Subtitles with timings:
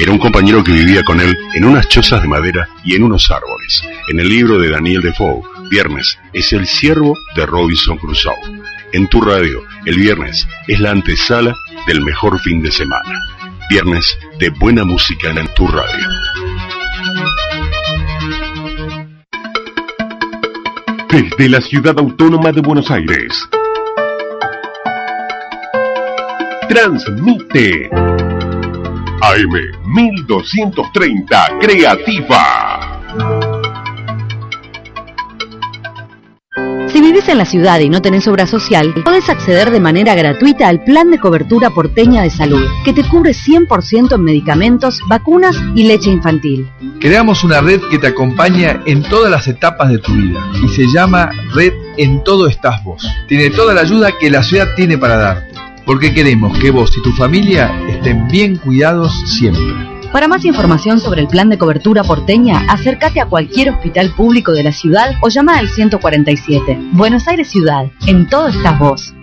[0.00, 3.30] Era un compañero que vivía con él en unas chozas de madera y en unos
[3.30, 3.82] árboles.
[4.08, 8.32] En el libro de Daniel Defoe, Viernes es el siervo de Robinson Crusoe.
[8.94, 11.54] En tu radio, el viernes es la antesala
[11.86, 13.20] del mejor fin de semana.
[13.68, 16.08] Viernes de buena música en tu radio.
[21.10, 23.46] Desde la ciudad autónoma de Buenos Aires.
[26.70, 27.90] Transmite
[29.22, 29.52] AM
[29.84, 33.00] 1230 Creativa.
[36.92, 40.66] Si vivís en la ciudad y no tenés obra social, podés acceder de manera gratuita
[40.66, 45.84] al plan de cobertura porteña de salud, que te cubre 100% en medicamentos, vacunas y
[45.84, 46.68] leche infantil.
[46.98, 50.86] Creamos una red que te acompaña en todas las etapas de tu vida y se
[50.92, 53.06] llama Red En Todo Estás Vos.
[53.28, 55.49] Tiene toda la ayuda que la ciudad tiene para darte,
[55.86, 59.90] porque queremos que vos y tu familia estén bien cuidados siempre.
[60.12, 64.64] Para más información sobre el plan de cobertura porteña, acércate a cualquier hospital público de
[64.64, 66.78] la ciudad o llama al 147.
[66.92, 69.14] Buenos Aires Ciudad, en todo estás vos.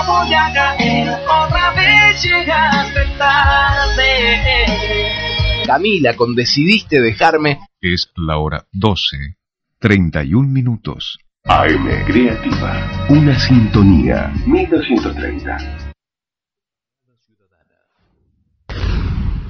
[0.00, 4.64] No voy a caer, otra vez llegaste tarde.
[5.66, 7.60] Camila, con decidiste dejarme.
[7.82, 9.36] Es la hora 12,
[9.78, 11.18] 31 minutos.
[11.44, 15.58] AM Creativa, una sintonía 1230.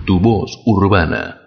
[0.05, 1.41] Tu voz urbana.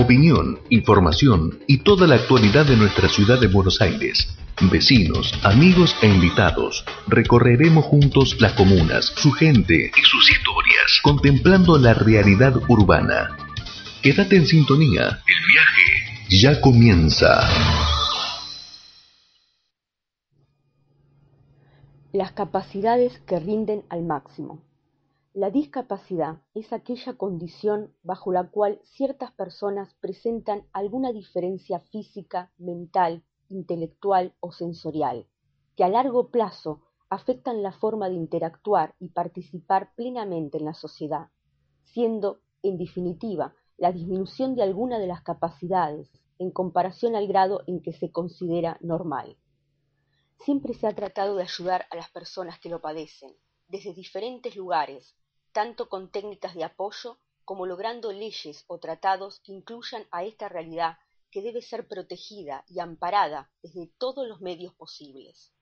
[0.00, 4.28] Opinión, información y toda la actualidad de nuestra ciudad de Buenos Aires.
[4.70, 11.94] Vecinos, amigos e invitados, recorreremos juntos las comunas, su gente y sus historias, contemplando la
[11.94, 13.36] realidad urbana.
[14.00, 15.20] Quédate en sintonía.
[15.26, 17.40] El viaje ya comienza.
[22.12, 24.62] Las capacidades que rinden al máximo.
[25.40, 33.22] La discapacidad es aquella condición bajo la cual ciertas personas presentan alguna diferencia física, mental,
[33.48, 35.28] intelectual o sensorial,
[35.76, 41.28] que a largo plazo afectan la forma de interactuar y participar plenamente en la sociedad,
[41.84, 47.80] siendo, en definitiva, la disminución de alguna de las capacidades en comparación al grado en
[47.80, 49.36] que se considera normal.
[50.40, 53.36] Siempre se ha tratado de ayudar a las personas que lo padecen,
[53.68, 55.14] desde diferentes lugares,
[55.52, 60.98] tanto con técnicas de apoyo como logrando leyes o tratados que incluyan a esta realidad
[61.30, 65.52] que debe ser protegida y amparada desde todos los medios posibles.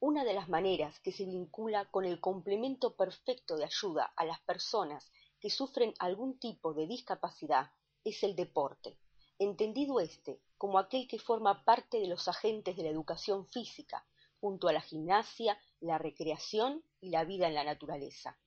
[0.00, 4.40] Una de las maneras que se vincula con el complemento perfecto de ayuda a las
[4.40, 7.70] personas que sufren algún tipo de discapacidad
[8.04, 8.98] es el deporte,
[9.38, 14.06] entendido éste como aquel que forma parte de los agentes de la educación física,
[14.40, 18.38] junto a la gimnasia, la recreación y la vida en la naturaleza.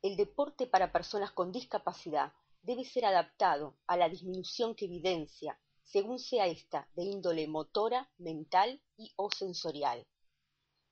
[0.00, 6.20] El deporte para personas con discapacidad debe ser adaptado a la disminución que evidencia, según
[6.20, 10.06] sea ésta de índole motora, mental y o sensorial.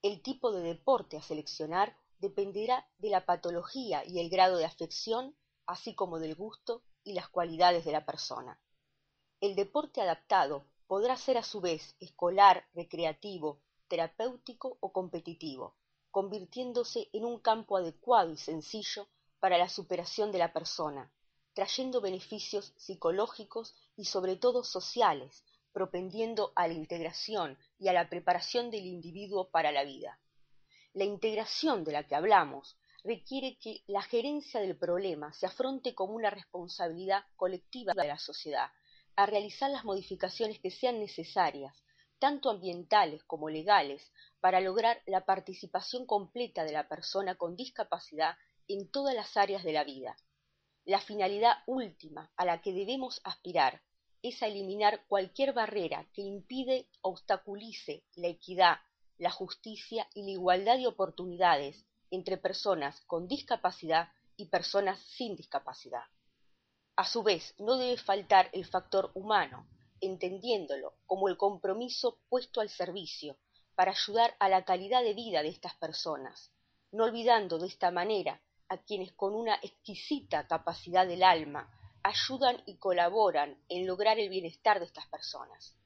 [0.03, 5.37] El tipo de deporte a seleccionar dependerá de la patología y el grado de afección,
[5.67, 8.61] así como del gusto y las cualidades de la persona.
[9.41, 15.77] El deporte adaptado podrá ser a su vez escolar, recreativo, terapéutico o competitivo,
[16.17, 19.07] convirtiéndose en un campo adecuado y sencillo
[19.39, 21.13] para la superación de la persona,
[21.53, 28.71] trayendo beneficios psicológicos y sobre todo sociales, propendiendo a la integración y a la preparación
[28.71, 30.19] del individuo para la vida.
[30.95, 36.15] La integración de la que hablamos requiere que la gerencia del problema se afronte como
[36.15, 38.71] una responsabilidad colectiva de la sociedad,
[39.17, 41.77] a realizar las modificaciones que sean necesarias,
[42.19, 44.11] tanto ambientales como legales,
[44.47, 48.37] para lograr la participación completa de la persona con discapacidad
[48.69, 50.17] en todas las áreas de la vida.
[50.85, 53.83] La finalidad última a la que debemos aspirar
[54.23, 58.77] es a eliminar cualquier barrera que impide o obstaculice la equidad,
[59.19, 66.05] la justicia y la igualdad de oportunidades entre personas con discapacidad y personas sin discapacidad.
[66.95, 69.67] A su vez, no debe faltar el factor humano,
[70.01, 73.37] entendiéndolo como el compromiso puesto al servicio
[73.77, 76.51] para ayudar a la calidad de vida de estas personas,
[76.91, 81.71] no olvidando de esta manera a quienes con una exquisita capacidad del alma
[82.03, 85.77] ayudan y colaboran en lograr el bienestar de estas personas.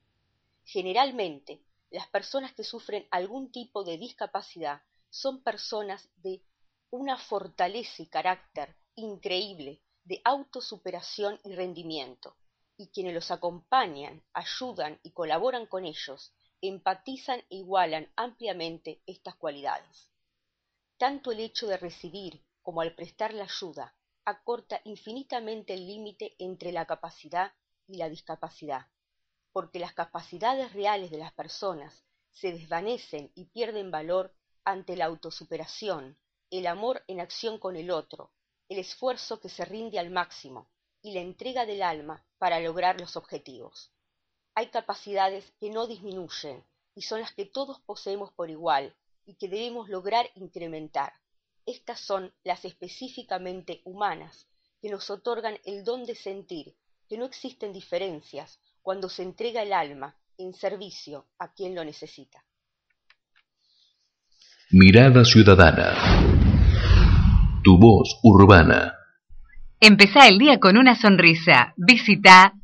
[0.64, 6.42] Generalmente, las personas que sufren algún tipo de discapacidad son personas de
[6.90, 12.36] una fortaleza y carácter increíble de autosuperación y rendimiento,
[12.76, 20.10] y quienes los acompañan, ayudan y colaboran con ellos, empatizan e igualan ampliamente estas cualidades.
[20.98, 26.72] Tanto el hecho de recibir como al prestar la ayuda acorta infinitamente el límite entre
[26.72, 27.52] la capacidad
[27.86, 28.86] y la discapacidad,
[29.52, 34.34] porque las capacidades reales de las personas se desvanecen y pierden valor
[34.64, 36.16] ante la autosuperación,
[36.50, 38.32] el amor en acción con el otro,
[38.68, 40.68] el esfuerzo que se rinde al máximo
[41.02, 43.90] y la entrega del alma para lograr los objetivos.
[44.54, 46.64] Hay capacidades que no disminuyen
[46.94, 48.94] y son las que todos poseemos por igual
[49.24, 51.12] y que debemos lograr incrementar.
[51.66, 54.46] Estas son las específicamente humanas,
[54.82, 56.74] que nos otorgan el don de sentir,
[57.08, 62.44] que no existen diferencias cuando se entrega el alma en servicio a quien lo necesita.
[64.70, 65.94] Mirada Ciudadana.
[67.62, 68.94] Tu voz urbana.
[69.80, 71.74] Empezá el día con una sonrisa.
[71.76, 72.54] Visita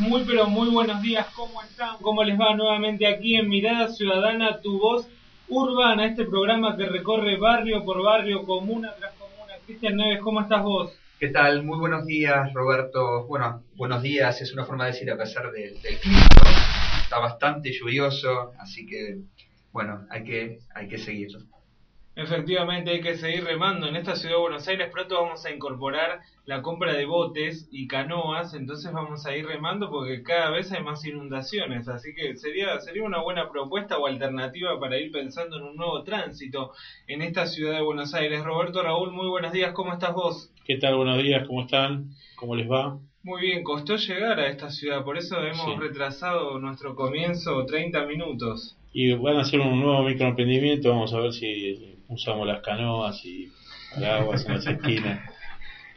[0.00, 1.96] Muy pero muy buenos días, ¿cómo están?
[2.00, 5.08] ¿Cómo les va nuevamente aquí en Mirada Ciudadana, tu voz
[5.48, 10.62] urbana, este programa que recorre barrio por barrio, comuna tras comuna, Cristian Neves, ¿cómo estás
[10.62, 10.92] vos?
[11.18, 11.62] ¿Qué tal?
[11.62, 13.26] Muy buenos días, Roberto.
[13.26, 16.26] Bueno, buenos días, es una forma de decir a pesar del, clima.
[17.02, 19.18] Está bastante lluvioso, así que,
[19.72, 21.40] bueno, hay que, hay que seguirlo.
[22.14, 23.86] Efectivamente, hay que seguir remando.
[23.86, 27.86] En esta ciudad de Buenos Aires pronto vamos a incorporar la compra de botes y
[27.86, 32.78] canoas, entonces vamos a ir remando porque cada vez hay más inundaciones, así que sería
[32.80, 36.72] sería una buena propuesta o alternativa para ir pensando en un nuevo tránsito
[37.06, 38.42] en esta ciudad de Buenos Aires.
[38.42, 40.50] Roberto Raúl, muy buenos días, ¿cómo estás vos?
[40.66, 40.96] ¿Qué tal?
[40.96, 42.08] Buenos días, ¿cómo están?
[42.36, 42.98] ¿Cómo les va?
[43.22, 45.78] Muy bien, costó llegar a esta ciudad, por eso hemos Sí.
[45.78, 48.76] retrasado nuestro comienzo 30 minutos.
[48.92, 53.50] Y van a hacer un nuevo microemprendimiento, vamos a ver si usamos las canoas y
[53.94, 55.20] paraguas en las esquinas.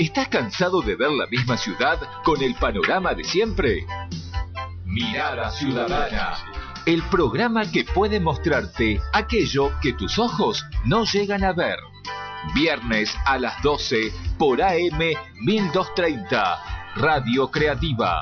[0.02, 3.86] ¿Estás cansado de ver la misma ciudad con el panorama de siempre?
[4.84, 6.38] Mirada Ciudadana.
[6.88, 11.78] El programa que puede mostrarte aquello que tus ojos no llegan a ver.
[12.56, 14.98] Viernes a las 12 por AM
[15.40, 16.94] 1230.
[16.96, 18.20] Radio Creativa.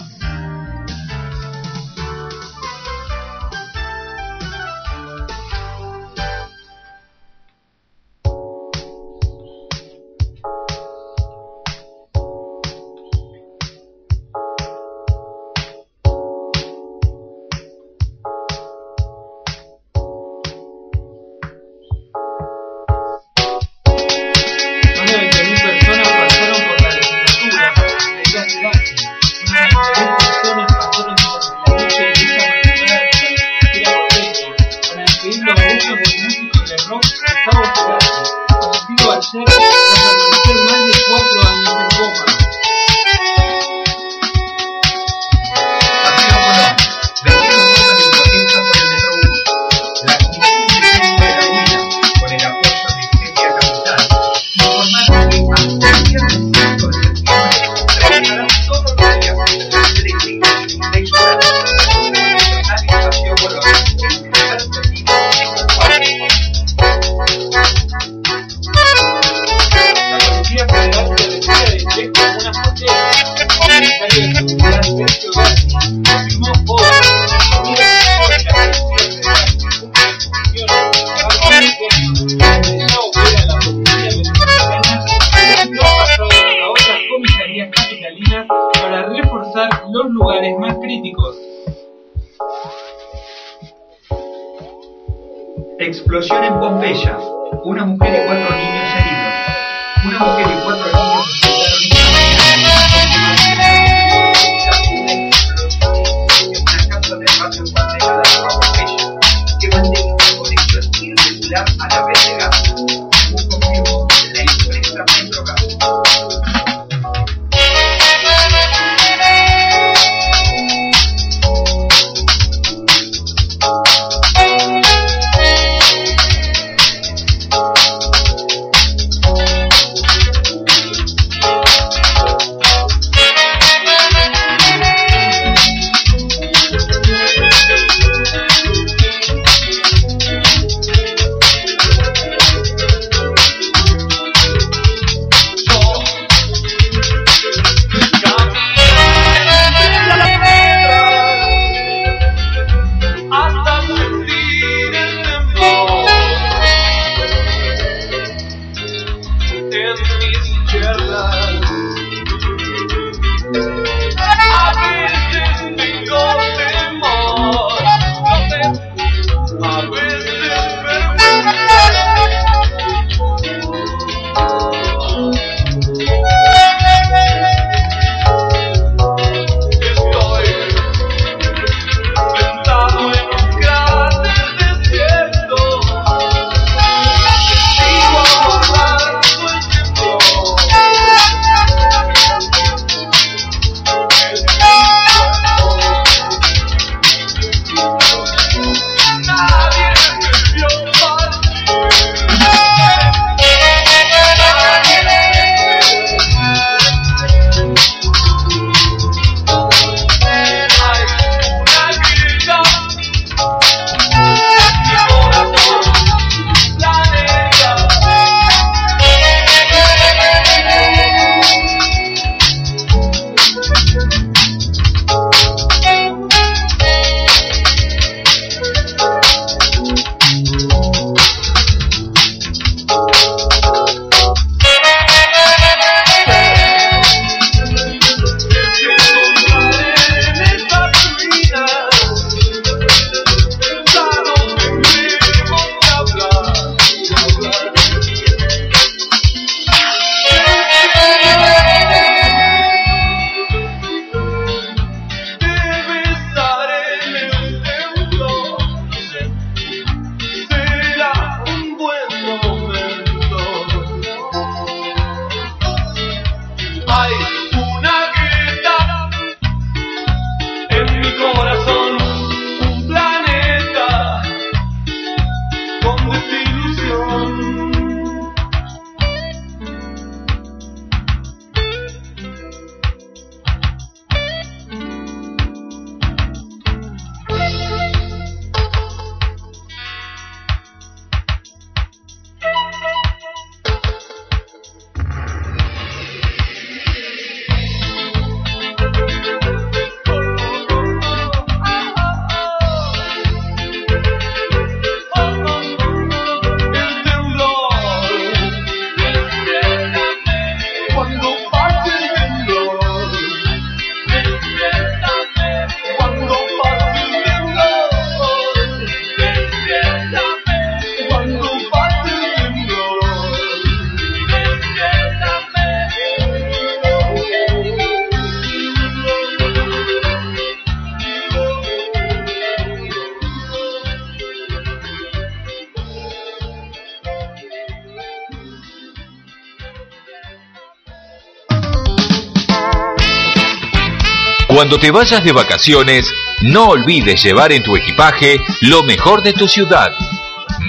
[344.59, 349.47] Cuando te vayas de vacaciones, no olvides llevar en tu equipaje lo mejor de tu
[349.47, 349.95] ciudad.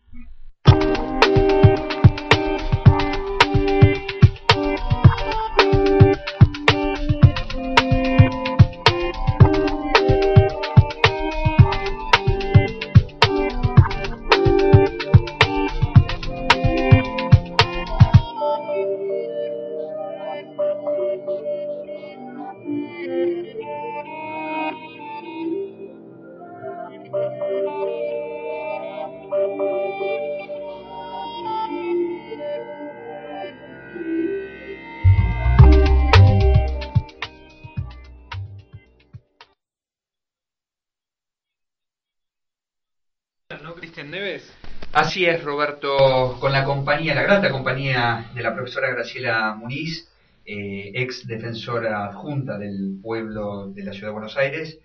[45.25, 50.07] Es, Roberto, con la compañía, la grata compañía de la profesora Graciela Muniz,
[50.45, 54.79] eh, ex defensora adjunta del pueblo de la Ciudad de Buenos Aires.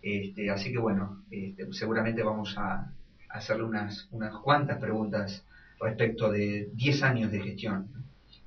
[0.00, 2.92] Este, así que bueno, este, seguramente vamos a
[3.28, 5.44] hacerle unas, unas cuantas preguntas
[5.80, 7.88] respecto de 10 años de gestión.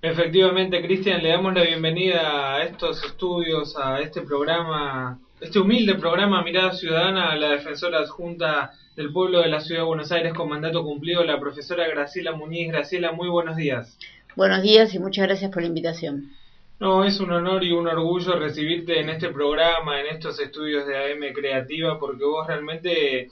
[0.01, 6.43] Efectivamente, Cristian, le damos la bienvenida a estos estudios, a este programa, este humilde programa
[6.43, 10.47] Mirada Ciudadana, a la defensora adjunta del pueblo de la ciudad de Buenos Aires con
[10.47, 12.69] mandato cumplido, la profesora Graciela Muñiz.
[12.69, 13.97] Graciela, muy buenos días.
[14.35, 16.31] Buenos días y muchas gracias por la invitación.
[16.79, 20.97] No, es un honor y un orgullo recibirte en este programa, en estos estudios de
[20.97, 23.29] AM Creativa, porque vos realmente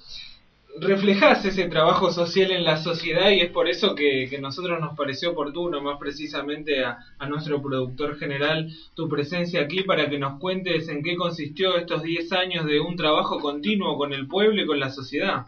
[0.80, 4.96] reflejás ese trabajo social en la sociedad y es por eso que, que nosotros nos
[4.98, 10.40] pareció oportuno, más precisamente a, a, nuestro productor general, tu presencia aquí para que nos
[10.40, 14.66] cuentes en qué consistió estos 10 años de un trabajo continuo con el pueblo y
[14.66, 15.46] con la sociedad.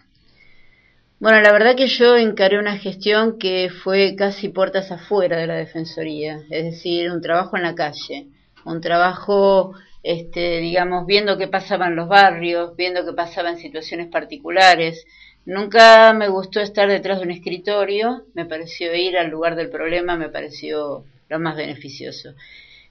[1.17, 5.55] Bueno, la verdad que yo encaré una gestión que fue casi puertas afuera de la
[5.55, 8.27] Defensoría, es decir, un trabajo en la calle,
[8.65, 9.73] un trabajo,
[10.05, 15.03] este, digamos, viendo qué pasaba en los barrios, viendo qué pasaba en situaciones particulares.
[15.45, 20.15] Nunca me gustó estar detrás de un escritorio, me pareció ir al lugar del problema,
[20.15, 22.35] me pareció lo más beneficioso.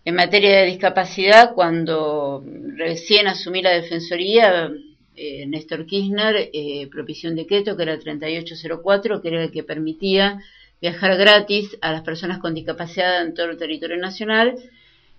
[0.05, 2.44] En materia de discapacidad, cuando
[2.77, 4.72] recién asumí la Defensoría,
[5.14, 9.62] eh, Néstor Kirchner eh, propició un decreto que era el 3804, que era el que
[9.62, 10.40] permitía
[10.81, 14.57] viajar gratis a las personas con discapacidad en todo el territorio nacional,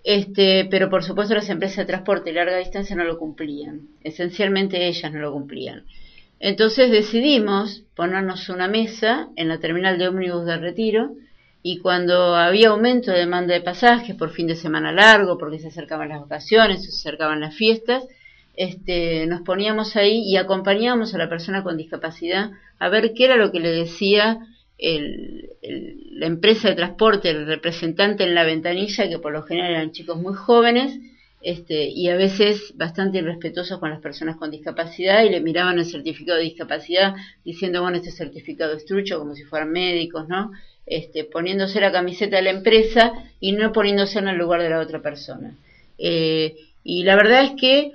[0.08, 4.86] este, pero por supuesto las empresas de transporte de larga distancia no lo cumplían, esencialmente
[4.86, 5.82] ellas no lo cumplían.
[6.38, 11.10] Entonces decidimos ponernos una mesa en la terminal de ómnibus de retiro
[11.60, 15.68] y cuando había aumento de demanda de pasajes por fin de semana largo, porque se
[15.68, 18.04] acercaban las vacaciones, se acercaban las fiestas,
[18.54, 23.34] este, nos poníamos ahí y acompañábamos a la persona con discapacidad a ver qué era
[23.34, 24.38] lo que le decía
[24.78, 25.50] el,
[26.16, 30.16] la empresa de transporte, el representante en la ventanilla, que por lo general eran chicos
[30.16, 30.98] muy jóvenes,
[31.42, 35.84] este, y a veces bastante irrespetuosos con las personas con discapacidad y le miraban el
[35.84, 40.52] certificado de discapacidad diciendo, bueno, este certificado es trucho, como si fueran médicos, ¿no?
[40.86, 44.80] Este, poniéndose la camiseta de la empresa y no poniéndose en el lugar de la
[44.80, 45.54] otra persona.
[45.98, 47.92] Eh, y la verdad es que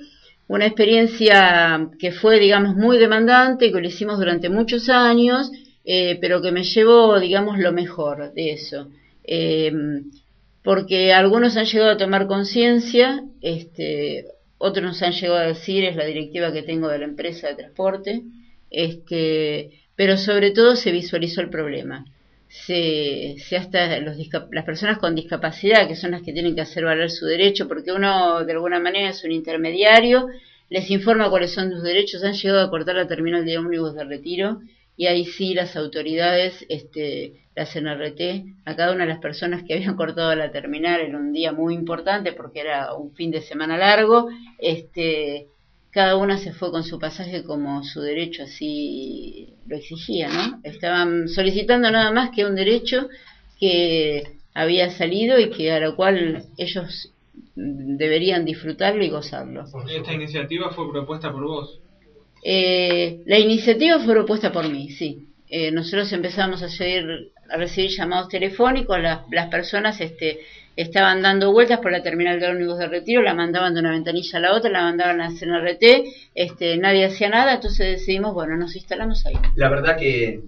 [0.47, 5.51] una experiencia que fue, digamos, muy demandante, que lo hicimos durante muchos años,
[5.85, 8.89] eh, pero que me llevó, digamos, lo mejor de eso.
[9.23, 9.71] Eh,
[10.63, 14.25] porque algunos han llegado a tomar conciencia, este,
[14.57, 17.55] otros nos han llegado a decir, es la directiva que tengo de la empresa de
[17.55, 18.21] transporte,
[18.69, 22.05] este, pero sobre todo se visualizó el problema.
[22.47, 24.17] Se, se hasta los
[24.51, 27.93] las personas con discapacidad, que son las que tienen que hacer valer su derecho, porque
[27.93, 30.27] uno de alguna manera es un intermediario,
[30.69, 34.03] les informa cuáles son sus derechos, han llegado a cortar la terminal de ómnibus de
[34.03, 34.61] retiro
[34.97, 39.73] y ahí sí las autoridades, este, la CNRT, a cada una de las personas que
[39.73, 43.77] habían cortado la terminal en un día muy importante porque era un fin de semana
[43.77, 44.27] largo,
[44.59, 45.47] este,
[45.91, 50.59] cada una se fue con su pasaje como su derecho así lo exigía, ¿no?
[50.63, 53.09] Estaban solicitando nada más que un derecho
[53.59, 54.23] que
[54.53, 57.11] había salido y que a lo cual ellos
[57.55, 59.65] deberían disfrutarlo y gozarlo.
[59.89, 61.80] Esta iniciativa fue propuesta por vos.
[62.43, 65.27] Eh, la iniciativa fue propuesta por mí, sí.
[65.49, 70.39] Eh, nosotros empezamos a, seguir, a recibir llamados telefónicos, las, las personas este,
[70.75, 74.37] estaban dando vueltas por la terminal de ómnibus de retiro, la mandaban de una ventanilla
[74.37, 75.83] a la otra, la mandaban a hacer RT,
[76.33, 79.35] este, nadie hacía nada, entonces decidimos, bueno, nos instalamos ahí.
[79.55, 80.41] La verdad que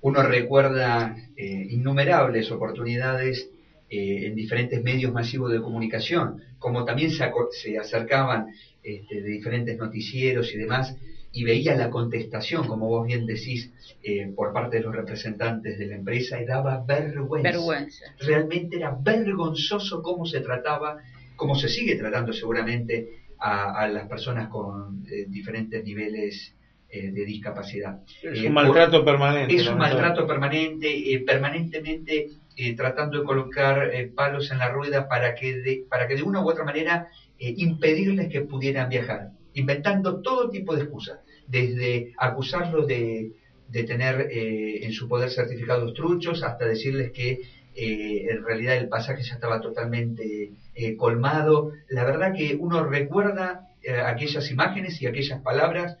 [0.00, 3.48] uno recuerda eh, innumerables oportunidades
[3.90, 8.48] eh, en diferentes medios masivos de comunicación, como también se, se acercaban
[8.82, 10.94] este, de diferentes noticieros y demás,
[11.32, 13.70] y veía la contestación, como vos bien decís,
[14.02, 17.50] eh, por parte de los representantes de la empresa, y daba vergüenza.
[17.50, 18.04] Vergüenza.
[18.18, 20.96] Realmente era vergonzoso cómo se trataba,
[21.36, 26.54] cómo se sigue tratando seguramente a, a las personas con eh, diferentes niveles
[26.90, 27.98] eh, de discapacidad.
[28.22, 29.54] Es Eh, un maltrato permanente.
[29.54, 35.06] es un maltrato permanente, eh, permanentemente eh, tratando de colocar eh, palos en la rueda
[35.06, 37.06] para que de, para que de una u otra manera
[37.38, 43.26] eh, impedirles que pudieran viajar, inventando todo tipo de excusas, desde acusarlos de,
[43.66, 47.36] de tener eh, en su poder certificados truchos hasta decirles que
[47.74, 51.66] eh, en realidad el pasaje ya estaba totalmente eh, colmado.
[51.86, 53.58] La verdad que uno recuerda
[54.04, 55.94] aquellas imágenes y aquellas palabras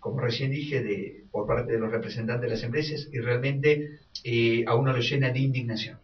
[0.00, 3.78] como recién dije, de, por parte de los representantes de las empresas y realmente
[4.66, 5.99] a uno lo llena de indignación.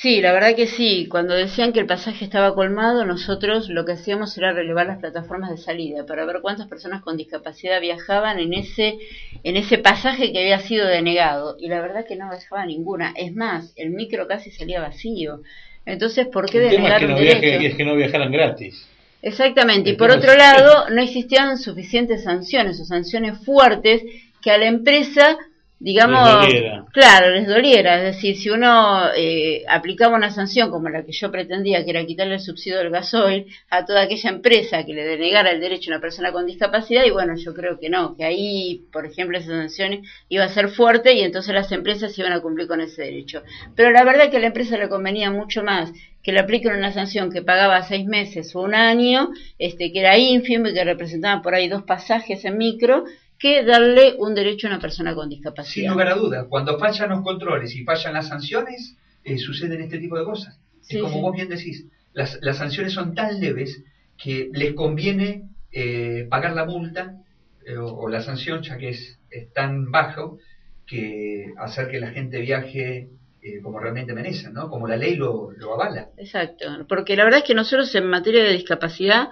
[0.00, 1.06] Sí, la verdad que sí.
[1.10, 5.50] Cuando decían que el pasaje estaba colmado, nosotros lo que hacíamos era relevar las plataformas
[5.50, 8.96] de salida para ver cuántas personas con discapacidad viajaban en ese
[9.42, 11.56] en ese pasaje que había sido denegado.
[11.58, 13.12] Y la verdad que no viajaba ninguna.
[13.16, 15.40] Es más, el micro casi salía vacío.
[15.84, 17.40] Entonces, ¿por qué El tema es denegar que, un no derecho?
[17.40, 18.86] viaje- es que no viajaran gratis.
[19.20, 24.02] Exactamente, y por otro es- lado, no existían suficientes sanciones o sanciones fuertes
[24.40, 25.36] que a la empresa,
[25.80, 26.84] digamos, Les doliera.
[26.92, 27.96] claro, les doliera.
[27.98, 32.04] Es decir, si uno eh, aplicaba una sanción como la que yo pretendía, que era
[32.04, 35.94] quitarle el subsidio del gasoil a toda aquella empresa que le denegara el derecho a
[35.94, 39.48] una persona con discapacidad, y bueno, yo creo que no, que ahí, por ejemplo, esa
[39.48, 43.42] sanción iba a ser fuerte y entonces las empresas iban a cumplir con ese derecho.
[43.76, 46.74] Pero la verdad es que a la empresa le convenía mucho más que le apliquen
[46.76, 50.84] una sanción que pagaba seis meses o un año, este, que era ínfimo y que
[50.84, 53.04] representaba por ahí dos pasajes en micro,
[53.38, 55.90] que darle un derecho a una persona con Sin discapacidad.
[55.92, 60.18] lugar a dudas, cuando fallan los controles y fallan las sanciones, eh, suceden este tipo
[60.18, 60.58] de cosas.
[60.80, 61.20] Sí, es como sí.
[61.20, 63.82] vos bien decís, las, las sanciones son tan leves
[64.16, 67.16] que les conviene eh, pagar la multa
[67.64, 70.38] eh, o, o la sanción, ya que es, es tan bajo,
[70.86, 73.10] que hacer que la gente viaje
[73.42, 74.68] eh, como realmente merecen, ¿no?
[74.68, 76.08] Como la ley lo, lo avala.
[76.16, 79.28] Exacto, porque la verdad es que nosotros en materia de discapacidad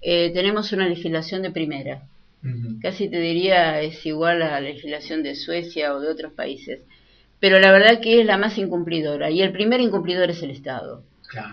[0.00, 2.02] eh, tenemos una legislación de primera.
[2.80, 6.80] Casi te diría es igual a la legislación de Suecia o de otros países.
[7.38, 11.02] Pero la verdad que es la más incumplidora y el primer incumplidor es el Estado.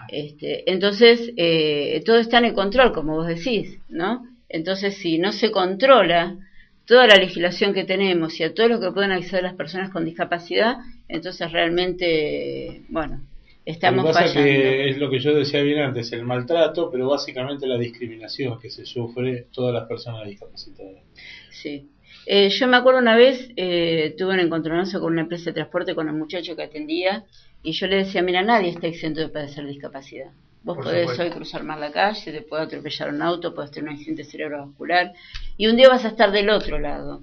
[0.08, 4.26] Este, entonces, eh, todo está en el control, como vos decís, ¿no?
[4.50, 6.38] Entonces, si no se controla
[6.86, 10.06] toda la legislación que tenemos y a todo lo que pueden acceder las personas con
[10.06, 13.22] discapacidad, entonces realmente, bueno,
[13.66, 14.44] estamos lo que pasa fallando.
[14.44, 18.70] que es lo que yo decía bien antes, el maltrato, pero básicamente la discriminación que
[18.70, 21.04] se sufre todas las personas discapacitadas.
[21.50, 21.90] Sí.
[22.26, 25.96] Eh, yo me acuerdo una vez, eh, tuve un encontronazo con una empresa de transporte
[25.96, 27.24] con el muchacho que atendía
[27.64, 30.32] y yo le decía, mira, nadie está exento de padecer discapacidad.
[30.64, 31.24] Vos Por podés supuesto.
[31.24, 35.14] hoy cruzar mal la calle, te puede atropellar un auto, podés tener un accidente cerebrovascular
[35.56, 37.22] y un día vas a estar del otro lado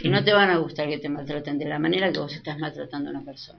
[0.00, 2.58] y no te van a gustar que te maltraten de la manera que vos estás
[2.58, 3.58] maltratando a una persona.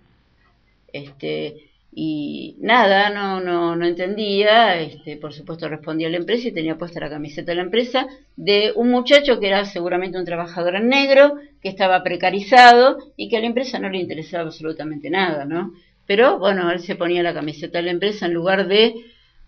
[0.92, 6.52] Este, y nada, no, no, no entendía, este, por supuesto respondía a la empresa y
[6.52, 10.76] tenía puesta la camiseta de la empresa de un muchacho que era seguramente un trabajador
[10.76, 15.46] en negro, que estaba precarizado y que a la empresa no le interesaba absolutamente nada,
[15.46, 15.74] ¿no?
[16.06, 18.94] Pero bueno, él se ponía la camiseta de la empresa en lugar de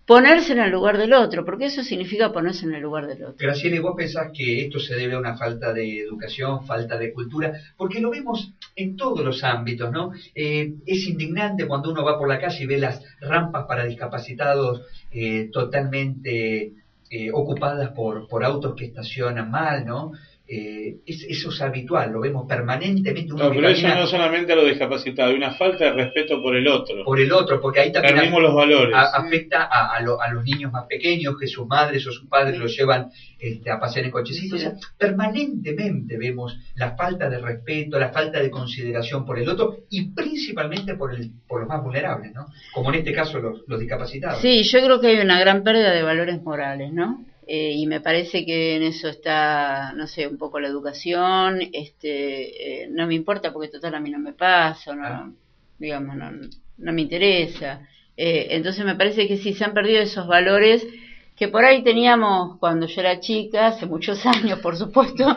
[0.07, 3.35] ponerse en el lugar del otro, porque eso significa ponerse en el lugar del otro.
[3.37, 7.11] Graciela, ¿y vos pensás que esto se debe a una falta de educación, falta de
[7.11, 7.53] cultura?
[7.75, 10.13] Porque lo vemos en todos los ámbitos, ¿no?
[10.33, 14.81] Eh, es indignante cuando uno va por la calle y ve las rampas para discapacitados
[15.11, 16.71] eh, totalmente
[17.09, 20.13] eh, ocupadas por, por autos que estacionan mal, ¿no?
[20.49, 23.33] Eh, es- eso es habitual, lo vemos permanentemente.
[23.33, 26.55] Uno No, pero eso no solamente a los discapacitados, hay una falta de respeto por
[26.55, 27.03] el otro.
[27.03, 28.95] por el otro, porque ahí también Perdimos los valores.
[28.95, 32.29] a- afecta a, a lo- a los niños más pequeños, que sus madres o sus
[32.29, 34.57] padres los llevan este, a pasear en cochecitos.
[34.57, 39.75] O sea, permanentemente vemos la falta de respeto, la falta de consideración por el otro
[39.89, 42.47] y principalmente por, el, por los más vulnerables, ¿no?
[42.73, 44.39] Como en este caso los, los discapacitados.
[44.41, 47.25] Sí, yo creo que hay una gran pérdida de valores morales, ¿no?
[47.49, 52.83] Eh, y me parece que en eso está, no sé, un poco la educación, este,
[52.83, 55.33] eh, no me importa porque total a mí no me pasa, no,
[55.79, 56.29] digamos, no,
[56.77, 57.87] no me interesa.
[58.17, 60.85] Eh, entonces me parece que sí, se han perdido esos valores
[61.37, 65.33] que por ahí teníamos cuando yo era chica, hace muchos años, por supuesto,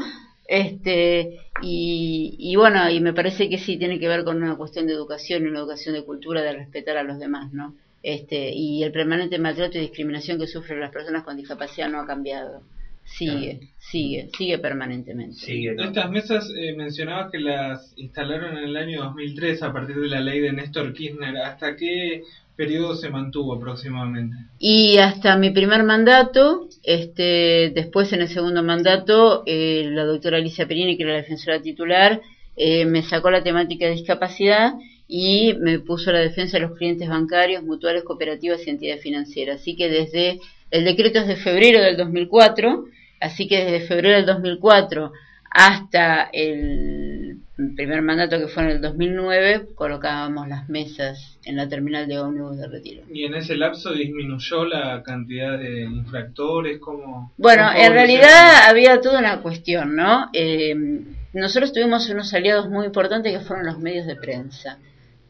[0.48, 4.86] este y, y bueno, y me parece que sí tiene que ver con una cuestión
[4.86, 7.74] de educación, una educación de cultura, de respetar a los demás, ¿no?
[8.02, 12.06] Este, y el permanente maltrato y discriminación que sufren las personas con discapacidad no ha
[12.06, 12.62] cambiado.
[13.04, 15.36] Sigue, sigue, sigue permanentemente.
[15.76, 20.20] Estas mesas eh, mencionabas que las instalaron en el año 2003 a partir de la
[20.20, 21.36] ley de Néstor Kirchner.
[21.38, 22.22] ¿Hasta qué
[22.56, 24.36] periodo se mantuvo aproximadamente?
[24.58, 30.68] Y hasta mi primer mandato, este, después en el segundo mandato, eh, la doctora Alicia
[30.68, 32.22] Perini, que era la defensora titular,
[32.56, 34.74] eh, me sacó la temática de discapacidad
[35.12, 39.60] y me puso la defensa de los clientes bancarios, mutuales, cooperativas y entidades financieras.
[39.60, 40.38] Así que desde
[40.70, 42.84] el decreto es de febrero del 2004,
[43.18, 45.10] así que desde febrero del 2004
[45.50, 47.38] hasta el
[47.74, 52.56] primer mandato que fue en el 2009 colocábamos las mesas en la terminal de ómnibus
[52.58, 53.02] de retiro.
[53.12, 56.78] ¿Y en ese lapso disminuyó la cantidad de infractores?
[56.78, 60.30] ¿Cómo, Bueno, en realidad había toda una cuestión, ¿no?
[60.32, 64.78] Eh, nosotros tuvimos unos aliados muy importantes que fueron los medios de prensa.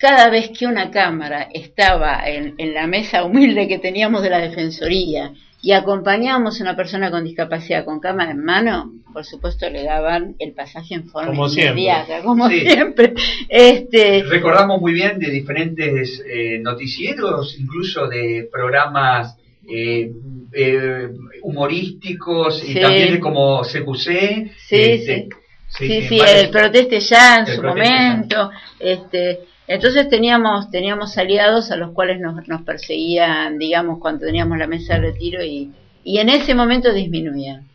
[0.01, 4.39] Cada vez que una cámara estaba en, en la mesa humilde que teníamos de la
[4.41, 5.33] Defensoría
[5.63, 10.37] y acompañábamos a una persona con discapacidad con cámara en mano, por supuesto le daban
[10.39, 11.73] el pasaje en forma Como siempre.
[11.83, 12.61] inmediata, como Sí.
[12.61, 13.13] siempre.
[13.47, 19.37] Este, Recordamos muy bien de diferentes eh, noticieros, incluso de programas
[19.69, 20.11] eh,
[20.55, 21.09] eh,
[21.43, 22.81] humorísticos y Sí.
[22.81, 24.51] también de como CQC.
[24.67, 25.29] Sí, este,
[25.69, 28.09] sí, sí, sí, varios- el proteste ya en El su Proteste Ya.
[28.13, 34.59] momento, este, entonces teníamos, teníamos aliados a los cuales nos, nos perseguían, digamos, cuando teníamos
[34.59, 35.71] la mesa de retiro y,
[36.03, 37.69] y en ese momento disminuían.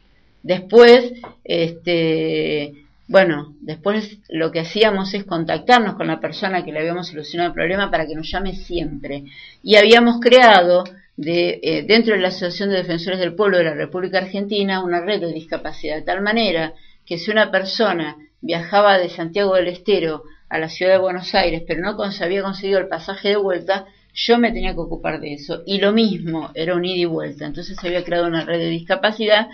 [0.43, 1.13] Después,
[1.45, 2.73] este,
[3.07, 7.55] bueno, después lo que hacíamos es contactarnos con la persona que le habíamos solucionado el
[7.55, 9.23] problema para que nos llame siempre.
[9.63, 10.83] Y habíamos creado
[11.15, 14.99] de, eh, dentro de la Asociación de Defensores del Pueblo de la República Argentina una
[14.99, 16.73] red de discapacidad, de tal manera
[17.05, 20.23] que si una persona viajaba de Santiago del Estero
[20.55, 23.85] a la ciudad de Buenos Aires, pero no cons- había conseguido el pasaje de vuelta,
[24.13, 25.61] yo me tenía que ocupar de eso.
[25.65, 27.45] Y lo mismo, era un ida y vuelta.
[27.45, 29.47] Entonces se había creado una red de discapacidad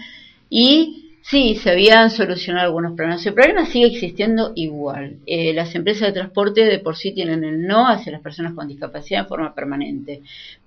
[0.49, 3.25] y sí, se habían solucionado algunos problemas.
[3.25, 5.17] El problema sigue existiendo igual.
[5.25, 8.67] Eh, las empresas de transporte de por sí tienen el no hacia las personas con
[8.67, 10.21] discapacidad en forma permanente.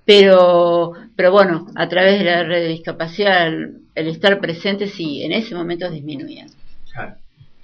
[0.05, 5.23] Pero, pero bueno, a través de la red de discapacidad, el, el estar presente sí,
[5.23, 6.47] en ese momento disminuía.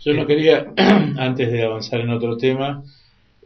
[0.01, 0.73] Yo no quería,
[1.19, 2.83] antes de avanzar en otro tema,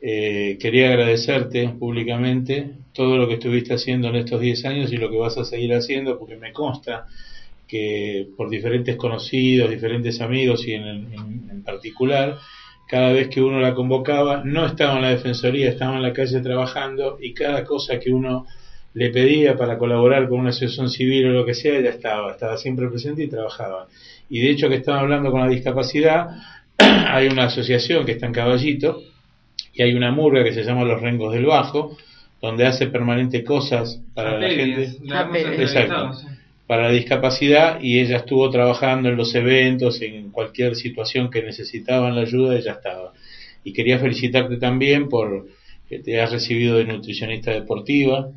[0.00, 5.10] eh, quería agradecerte públicamente todo lo que estuviste haciendo en estos 10 años y lo
[5.10, 7.06] que vas a seguir haciendo, porque me consta
[7.68, 12.38] que por diferentes conocidos, diferentes amigos y en, en- en particular,
[12.88, 16.40] cada vez que uno la convocaba, no estaba en la defensoría, estaba en la calle
[16.40, 18.46] trabajando y cada cosa que uno
[18.92, 22.56] le pedía para colaborar con una asociación civil o lo que sea, ya estaba, estaba
[22.56, 23.88] siempre presente y trabajaba.
[24.28, 26.28] Y de hecho que estaba hablando con la discapacidad,
[26.78, 29.02] hay una asociación que está en Caballito
[29.72, 31.96] y hay una murga que se llama Los Rengos del Bajo,
[32.40, 34.96] donde hace permanente cosas para la gente.
[35.02, 36.14] la Exacto.
[36.14, 36.26] sí.
[36.66, 42.14] Para la discapacidad y ella estuvo trabajando en los eventos, en cualquier situación que necesitaban
[42.14, 43.12] la ayuda, ella estaba.
[43.64, 45.46] Y quería felicitarte también por
[45.88, 48.30] que te has recibido de nutricionista deportiva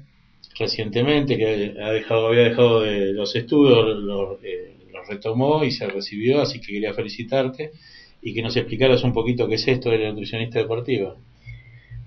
[0.59, 4.73] recientemente, que ha dejado, había dejado de los estudios, lo, eh,
[5.07, 7.71] retomó y se recibió, así que quería felicitarte
[8.21, 11.15] y que nos explicaras un poquito qué es esto de la nutricionista deportiva.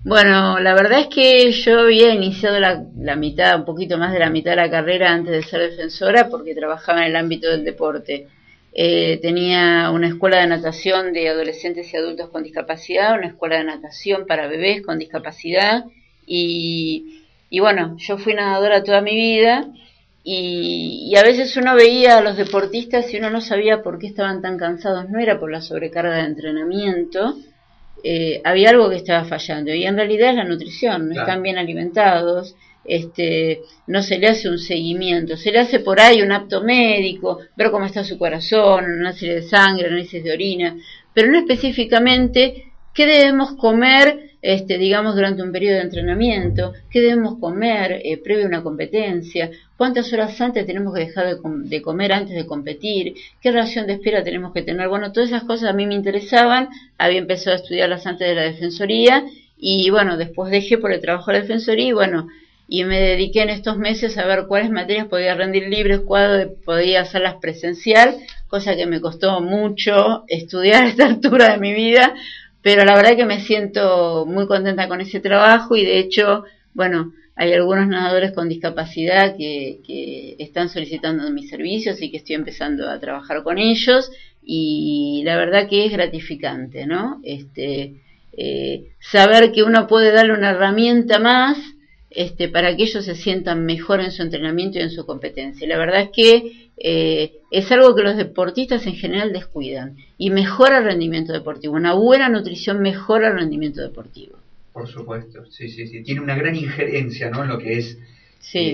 [0.03, 4.19] Bueno, la verdad es que yo había iniciado la, la mitad, un poquito más de
[4.19, 7.63] la mitad de la carrera antes de ser defensora porque trabajaba en el ámbito del
[7.63, 8.27] deporte.
[8.73, 13.65] Eh, tenía una escuela de natación de adolescentes y adultos con discapacidad, una escuela de
[13.65, 15.85] natación para bebés con discapacidad
[16.25, 19.67] y, y bueno, yo fui nadadora toda mi vida
[20.23, 24.07] y, y a veces uno veía a los deportistas y uno no sabía por qué
[24.07, 25.09] estaban tan cansados.
[25.09, 27.35] No era por la sobrecarga de entrenamiento,
[28.03, 29.73] eh, había algo que estaba fallando.
[29.73, 31.27] Y en realidad es la nutrición, no Claro.
[31.27, 36.21] están bien alimentados, este, no se le hace un seguimiento, se le hace por ahí
[36.21, 40.75] un apto médico, ver cómo está su corazón, análisis de sangre, análisis de orina,
[41.13, 47.37] pero no específicamente qué debemos comer, este, digamos, durante un periodo de entrenamiento, qué debemos
[47.39, 51.81] comer eh, previo a una competencia, cuántas horas antes tenemos que dejar de, com- de
[51.87, 54.87] comer antes de competir, qué relación de espera tenemos que tener.
[54.87, 58.43] Bueno, todas esas cosas a mí me interesaban, había empezado a estudiarlas antes de la
[58.43, 59.23] defensoría
[59.57, 62.27] y bueno, después dejé por el trabajo de la defensoría y bueno,
[62.67, 67.01] y me dediqué en estos meses a ver cuáles materias podía rendir libres, cuáles podía
[67.01, 68.15] hacerlas presencial,
[68.47, 72.13] cosa que me costó mucho estudiar a esta altura de mi vida,
[72.61, 77.11] pero la verdad que me siento muy contenta con ese trabajo y de hecho, bueno,
[77.41, 82.99] hay algunos nadadores con discapacidad que, están solicitando mis servicios y que estoy empezando a
[82.99, 84.11] trabajar con ellos
[84.43, 87.19] y la verdad que es gratificante, ¿no?
[87.23, 87.95] Este,
[88.37, 91.57] eh, saber que uno puede darle una herramienta más
[92.11, 95.67] este, para que ellos se sientan mejor en su entrenamiento y en su competencia.
[95.67, 100.77] La verdad es que eh, es algo que los deportistas en general descuidan y mejora
[100.77, 101.73] el rendimiento deportivo.
[101.73, 104.40] Una buena nutrición mejora el rendimiento deportivo.
[104.73, 106.03] Por supuesto, sí, sí, sí.
[106.03, 107.43] Tiene una gran injerencia ¿no?
[107.43, 107.97] en lo que es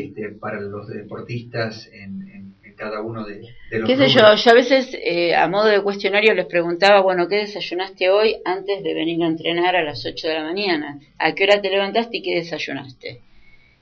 [0.06, 4.36] este, para los deportistas en, en- en cada uno de, de los ¿Qué sé yo?
[4.36, 8.84] Yo a veces, eh, a modo de cuestionario, les preguntaba, bueno, ¿qué desayunaste hoy antes
[8.84, 11.00] de venir a entrenar a las 8 de la mañana?
[11.18, 13.22] ¿A qué hora te levantaste y qué desayunaste?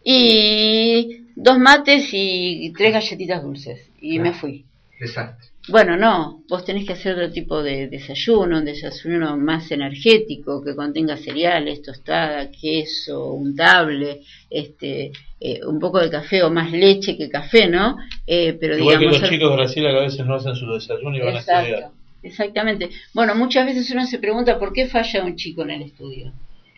[0.04, 3.90] Y dos mates y tres galletitas dulces.
[4.00, 4.66] Y me fui.
[5.00, 5.50] Desastre.
[5.68, 10.76] Bueno, no, vos tenés que hacer otro tipo de desayuno, un desayuno más energético, que
[10.76, 17.30] contenga cereales, tostada, queso, untable, este, eh, un poco de café o más leche que
[17.30, 17.98] café, ¿no?
[18.28, 21.22] Eh, pero Igual que los chicos de Brasil a veces no hacen su desayuno y
[21.22, 21.90] van a estudiar.
[22.22, 22.90] Exactamente.
[23.14, 26.32] Bueno, muchas veces uno se pregunta por qué falla un chico en el estudio.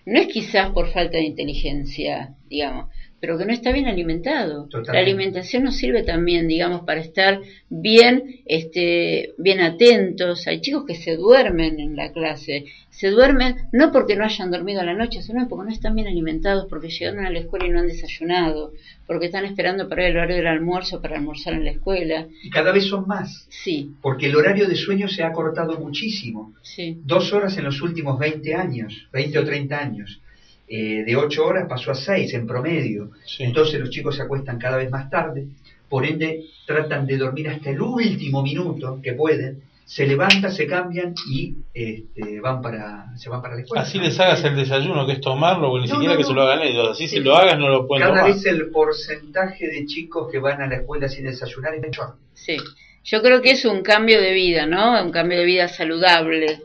[0.06, 2.90] No es quizás por falta de inteligencia, digamos,
[3.20, 4.66] pero que no está bien alimentado.
[4.66, 4.94] Totalmente.
[4.94, 10.46] La alimentación nos sirve también, digamos, para estar bien, este, bien atentos.
[10.48, 14.82] Hay chicos que se duermen en la clase, se duermen no porque no hayan dormido
[14.82, 17.70] a la noche, sino porque no están bien alimentados, porque llegaron a la escuela y
[17.70, 18.74] no han desayunado,
[19.06, 22.28] porque están esperando para el horario del almuerzo para almorzar en la escuela.
[22.44, 23.48] Y cada vez son más.
[23.50, 26.54] Sí, Porque el horario de sueño se ha cortado muchísimo.
[26.62, 26.98] sí.
[27.04, 30.22] Dos horas en los últimos 20 años, 20 o 30 años.
[30.68, 33.12] Eh, de 8 horas pasó a 6 en promedio.
[33.40, 35.48] Entonces los chicos se acuestan cada vez más tarde.
[35.88, 39.62] Por ende, tratan de dormir hasta el último minuto que pueden.
[39.86, 43.84] Se levantan, se cambian y este, van para, se van para la escuela.
[43.84, 46.28] Así les hagas el desayuno, que es tomarlo, o ni No, siquiera no, que no.
[46.28, 46.90] se lo hagan ellos.
[46.92, 48.34] Así si lo hagas no lo pueden Cada tomar.
[48.34, 52.16] vez el porcentaje de chicos que van a la escuela sin desayunar es mayor.
[52.34, 52.58] Sí,
[53.06, 55.02] yo creo que es un cambio de vida, ¿no?
[55.02, 56.60] Un cambio de vida saludable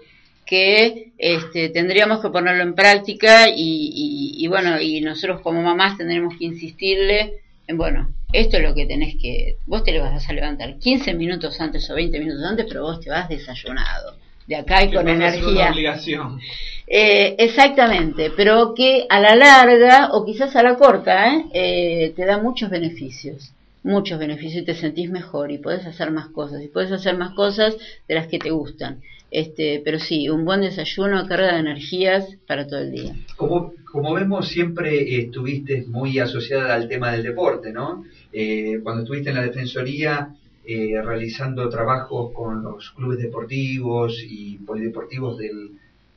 [0.47, 5.97] que este, tendríamos que ponerlo en práctica y, y- y bueno, y nosotros como mamás
[5.97, 7.35] tendremos que insistirle
[7.69, 11.15] en, bueno, esto es lo que tenés que, vos te le vas a levantar 15
[11.15, 14.17] minutos antes o 20 minutos antes, pero vos te vas desayunado,
[14.47, 15.71] de acá y Que con energía.
[15.71, 16.41] obligación.
[16.87, 21.45] Eh, exactamente, pero que a la larga o quizás a la corta ¿eh?
[21.55, 23.53] Eh, te da muchos beneficios,
[23.85, 27.35] muchos beneficios y te sentís mejor y podés hacer más cosas y podés hacer más
[27.35, 27.77] cosas
[28.09, 29.01] de las que te gustan.
[29.33, 33.17] Este, pero sí, un buen desayuno carga de energías para todo el día.
[33.37, 38.05] Como, como vemos, siempre eh, estuviste muy asociada al tema del deporte, ¿no?
[38.31, 45.39] Eh, cuando estuviste en la Defensoría eh, realizando trabajos con los clubes deportivos y polideportivos
[45.39, 45.71] del,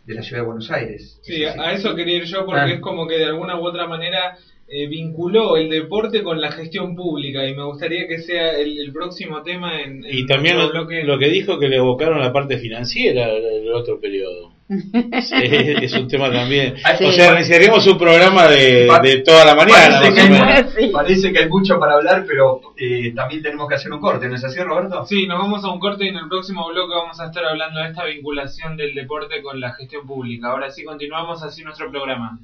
[0.06, 1.20] de la Ciudad de Buenos Aires.
[1.24, 2.72] Sí, a eso quería ir yo porque Ah.
[2.74, 4.38] es como que de alguna u otra manera
[4.68, 8.92] eh, vinculó el deporte con la gestión pública y me gustaría que sea el, el
[8.92, 11.04] próximo tema en, en Y también lo, bloque.
[11.04, 14.55] lo que dijo que le evocaron la parte financiera el otro periodo.
[14.68, 16.76] Sí, es un tema también.
[16.98, 17.04] Sí.
[17.04, 20.00] O sea, necesitaríamos un programa de, de toda la mañana.
[20.00, 20.76] Parece más que, o menos.
[20.78, 24.30] hay, parece que hay mucho para hablar, pero eh, también tenemos que hacer un corte,
[24.30, 25.06] ¿no es así, Roberto?
[25.06, 27.82] Sí, nos vamos a un corte y en el próximo bloque vamos a estar hablando
[27.82, 30.50] de esta vinculación del deporte con la gestión pública.
[30.50, 32.40] Ahora sí continuamos así nuestro programa.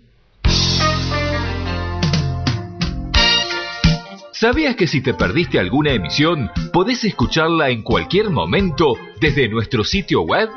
[4.31, 10.21] ¿Sabías que si te perdiste alguna emisión, podés escucharla en cualquier momento desde nuestro sitio
[10.23, 10.49] web?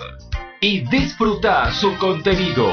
[0.61, 2.71] y disfruta su contenido.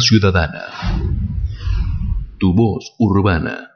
[0.00, 0.64] Ciudadana.
[2.40, 3.70] Tu voz urbana.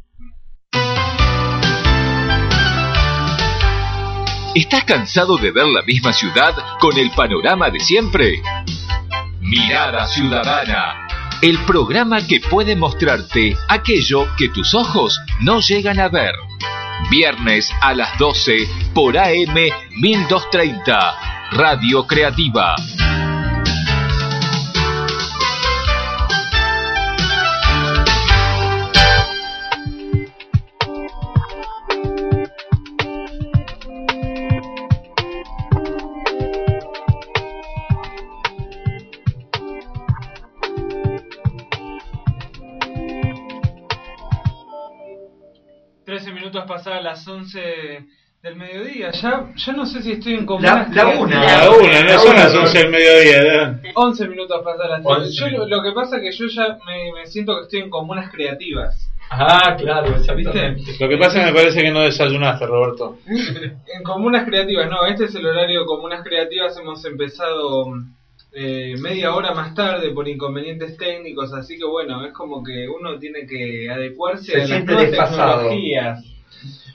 [4.55, 8.43] ¿Estás cansado de ver la misma ciudad con el panorama de siempre?
[9.41, 11.07] Mirada Ciudadana,
[11.41, 16.35] el programa que puede mostrarte aquello que tus ojos no llegan a ver.
[17.11, 19.55] Viernes a las 12 por AM
[20.01, 21.17] 1230,
[21.53, 22.75] Radio Creativa.
[46.73, 48.07] Minutos pasadas las 11
[48.43, 49.11] del mediodía.
[49.13, 50.89] Ya, ya no sé si estoy en comunas.
[50.95, 51.45] La- la una.
[51.65, 53.81] La una, no son las 11 del mediodía, ya.
[53.95, 55.21] 11 minutos pasadas las 13.
[55.23, 57.81] 11 Yo lo, lo que pasa es que yo ya me, me siento que estoy
[57.81, 59.09] en comunas creativas.
[59.31, 60.77] Ah, claro, ¿Viste?
[61.01, 63.19] Lo que pasa es que me parece que no desayunaste, Roberto.
[63.27, 66.77] En comunas creativas, no, este es el horario de comunas creativas.
[66.79, 67.87] Hemos empezado
[68.53, 73.19] eh, media hora más tarde por inconvenientes técnicos, así que bueno, es como que uno
[73.19, 75.53] tiene que adecuarse Se a las siente nuevas desfasado.
[75.61, 76.25] tecnologías.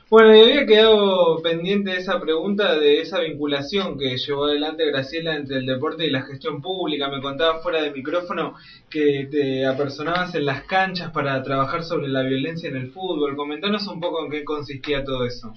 [0.09, 5.57] Bueno, y había quedado pendiente esa pregunta de esa vinculación que llevó adelante Graciela entre
[5.57, 7.09] el deporte y la gestión pública.
[7.09, 8.55] Me contaba fuera de micrófono
[8.89, 13.35] que te apersonabas en las canchas para trabajar sobre la violencia en el fútbol.
[13.35, 15.53] Comentanos un poco en qué consistía todo eso.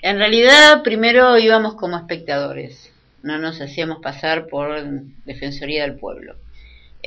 [0.00, 2.92] En realidad, primero íbamos como espectadores,
[3.22, 4.80] no nos hacíamos pasar por
[5.24, 6.36] Defensoría del Pueblo.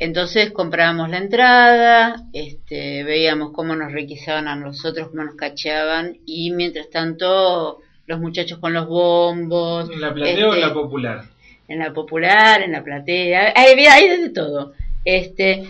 [0.02, 6.50] Entonces comprábamos la entrada, este, veíamos cómo nos requisaban a nosotros, cómo nos cacheaban, y
[6.50, 7.78] mientras tanto
[8.08, 9.88] los muchachos con los bombos.
[9.90, 11.24] ¿En la platea o en este, la popular?
[11.68, 14.72] en la popular, en la platea, hay, hay de todo.
[15.04, 15.68] Este,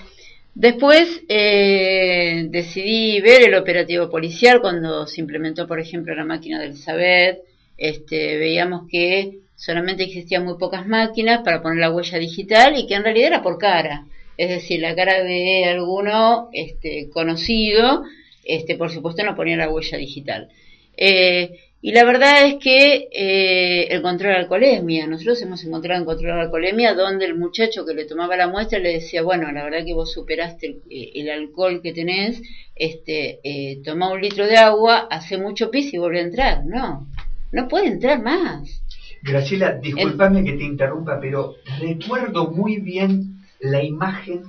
[0.55, 6.79] después eh, decidí ver el operativo policial cuando se implementó, por ejemplo, la máquina del
[6.79, 7.43] saber.
[7.77, 12.95] Este, veíamos que solamente existían muy pocas máquinas para poner la huella digital y que
[12.95, 14.07] en realidad era por cara.
[14.37, 18.05] Es decir, la cara de alguno este, conocido,
[18.45, 20.49] este, por supuesto no ponía la huella digital.
[20.97, 26.07] Eh, y la verdad es que eh, el control de alcoholemia, nosotros hemos encontrado en
[26.07, 29.65] control de alcoholemia donde el muchacho que le tomaba la muestra le decía, bueno, la
[29.65, 32.41] verdad que vos superaste el, eh, el alcohol que tenés,
[32.77, 36.65] este, eh, toma un litro de agua, hace mucho pis y vuelve a entrar.
[36.65, 37.09] No,
[37.51, 38.81] no puede entrar más.
[39.21, 44.43] Graciela, discúlpame que te interrumpa, pero recuerdo muy bien la imagen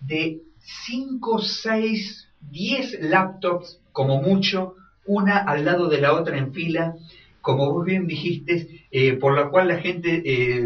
[0.00, 0.38] de
[0.86, 6.94] 5, 6, 10 laptops, como mucho, una al lado de la otra en fila,
[7.40, 10.62] como vos bien dijiste, eh, por la cual la gente eh,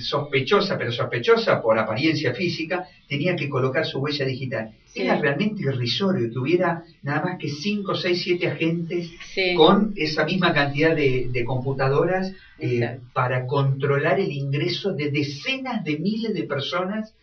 [0.00, 4.72] sospechosa, pero sospechosa por apariencia física, tenía que colocar su huella digital.
[4.94, 9.54] Era realmente irrisorio que hubiera nada más que 5, 6, 7 agentes Sí.
[9.54, 15.98] con esa misma cantidad de, de computadoras eh, para controlar el ingreso de decenas de
[15.98, 17.14] miles de personas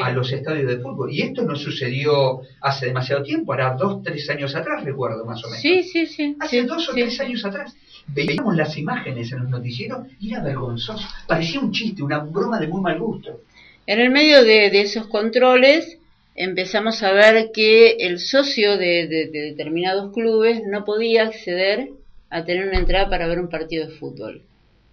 [0.00, 1.10] a los estadios de fútbol.
[1.12, 5.48] Y esto no sucedió hace demasiado tiempo, hará dos, tres años atrás, recuerdo más o
[5.48, 5.62] menos.
[5.62, 6.36] Sí, sí, sí.
[6.40, 7.74] Hace sí, dos o sí, tres años atrás.
[8.08, 11.06] Veíamos las imágenes en los noticieros y era vergonzoso.
[11.26, 13.40] Parecía un chiste, una broma de muy mal gusto.
[13.86, 15.98] En el medio de, de esos controles
[16.34, 21.88] empezamos a ver que el socio de, de- de determinados clubes no podía acceder
[22.30, 24.40] a tener una entrada para ver un partido de fútbol.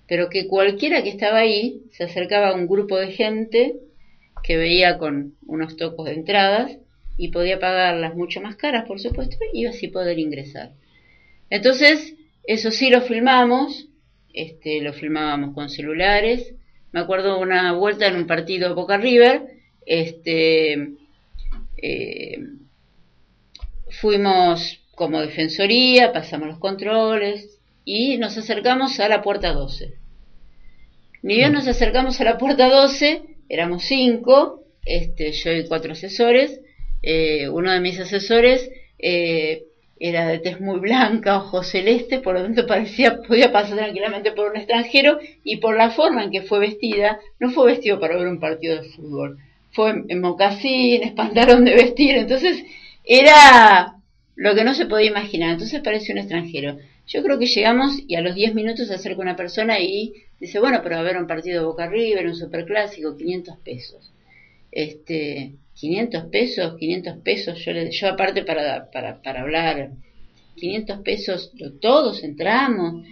[0.08, 3.74] Pero que cualquiera que estaba ahí se acercaba a un grupo de gente
[4.44, 6.78] que veía con unos tocos de entradas
[7.18, 10.72] y podía pagarlas mucho más caras, por supuesto, y así poder ingresar.
[11.50, 12.16] Entonces,
[12.46, 13.88] eso sí lo filmamos,
[14.34, 16.54] este, lo filmábamos con celulares.
[16.92, 19.48] Me acuerdo una vuelta en un partido Boca River,
[19.86, 20.94] este,
[21.78, 22.40] eh,
[23.90, 29.94] fuimos como defensoría, pasamos los controles y nos acercamos a la puerta 12.
[31.22, 36.62] Ni bien nos acercamos a la puerta 12, éramos cinco, este, yo y cuatro asesores.
[37.02, 38.70] eh, uno de mis asesores
[39.00, 39.64] eh,
[40.00, 44.50] era de tez muy blanca, ojos celestes, por lo tanto parecía, podía pasar tranquilamente por
[44.52, 48.28] un extranjero y por la forma en que fue vestida, no fue vestido para ver
[48.28, 49.38] un partido de fútbol,
[49.72, 52.64] fue en, en mocasines, pantalón de vestir, entonces
[53.04, 53.96] era
[54.36, 56.78] lo que no se podía imaginar, entonces parecía un extranjero.
[57.10, 60.60] Yo creo que llegamos y a los 10 minutos se acerca una persona y dice,
[60.60, 64.14] bueno, pero va a haber un partido Boca River, un superclásico, 500 pesos.
[64.72, 69.90] Este, 500 pesos, 500 pesos, yo, le, yo aparte para, para, para hablar,
[70.56, 71.52] 500 pesos,
[71.82, 73.04] todos entramos,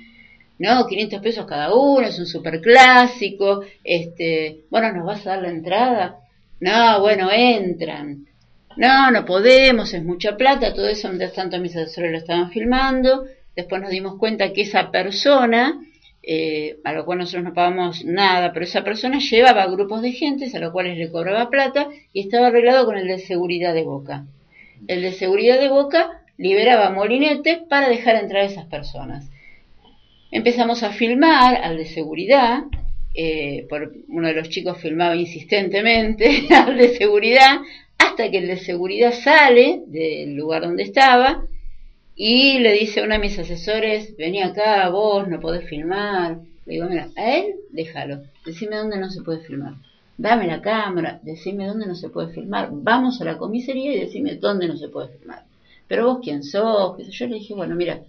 [0.59, 5.49] no, 500 pesos cada uno, es un superclásico, este, bueno, ¿nos vas a dar la
[5.49, 6.19] entrada?
[6.59, 8.27] No, bueno, entran.
[8.75, 13.25] No, no podemos, es mucha plata, todo eso, mientras tanto mis asesores lo estaban filmando,
[13.57, 15.81] después nos dimos cuenta que esa persona,
[16.21, 20.53] eh, a lo cual nosotros no pagamos nada, pero esa persona llevaba grupos de gentes
[20.53, 24.27] a los cuales le cobraba plata y estaba arreglado con el de seguridad de Boca.
[24.87, 29.27] El de seguridad de Boca liberaba molinetes para dejar entrar a esas personas.
[30.29, 32.59] Empezamos a filmar al de seguridad,
[33.15, 37.57] eh, por, uno de los chicos filmaba insistentemente al de seguridad,
[37.97, 41.41] hasta que el de seguridad sale del lugar donde estaba
[42.19, 46.39] y le dice a uno de mis asesores, vení acá, vos no podés filmar.
[46.65, 49.75] Le digo, mira, a él déjalo, decime dónde no se puede filmar.
[50.17, 52.69] Dame la cámara, decime dónde no se puede filmar.
[52.71, 55.43] Vamos a la comisaría y decime dónde no se puede filmar.
[55.87, 56.97] Pero vos quién sos.
[57.07, 58.01] Yo le dije, bueno, mira,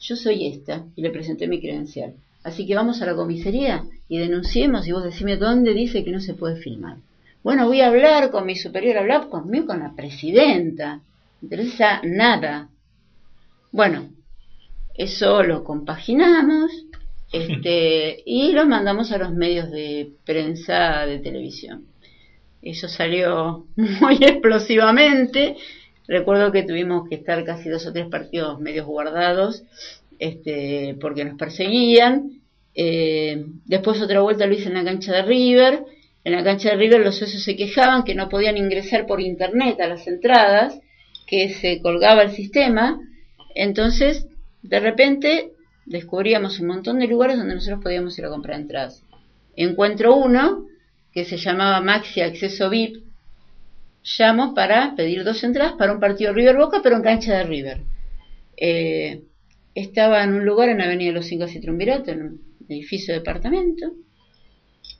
[0.00, 2.14] yo soy esta y le presenté mi credencial.
[2.42, 6.18] Así que vamos a la comisaría y denunciemos y vos decime dónde dice que no
[6.18, 6.96] se puede filmar.
[7.44, 10.96] Bueno, voy a hablar con mi superior, hablar conmigo, con la presidenta.
[10.96, 11.02] No
[11.42, 12.68] interesa nada.
[13.72, 14.10] Bueno,
[14.94, 16.70] eso lo compaginamos
[17.32, 21.86] este, y lo mandamos a los medios de prensa de televisión.
[22.60, 25.56] Eso salió muy explosivamente.
[26.06, 29.62] Recuerdo que tuvimos que estar casi dos o tres partidos medios guardados
[30.18, 32.42] este, porque nos perseguían.
[32.74, 35.82] Eh, después otra vuelta lo hice en la cancha de River.
[36.24, 39.80] En la cancha de River los socios se quejaban que no podían ingresar por internet
[39.80, 40.78] a las entradas,
[41.26, 42.98] que se colgaba el sistema.
[43.54, 44.26] Entonces,
[44.62, 45.52] de repente,
[45.86, 49.02] descubríamos un montón de lugares donde nosotros podíamos ir a comprar entradas.
[49.56, 50.66] Encuentro uno
[51.12, 53.04] que se llamaba Maxi Acceso VIP.
[54.18, 57.82] Llamo para pedir dos entradas para un partido River Boca, pero en cancha de River.
[58.56, 59.22] Eh,
[59.74, 63.92] estaba en un lugar en Avenida Los Incas y Triunvirato, en un edificio de departamento.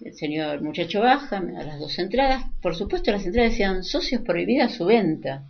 [0.00, 2.44] El señor muchacho baja, me da las dos entradas.
[2.60, 5.44] Por supuesto, las entradas decían socios prohibida su venta.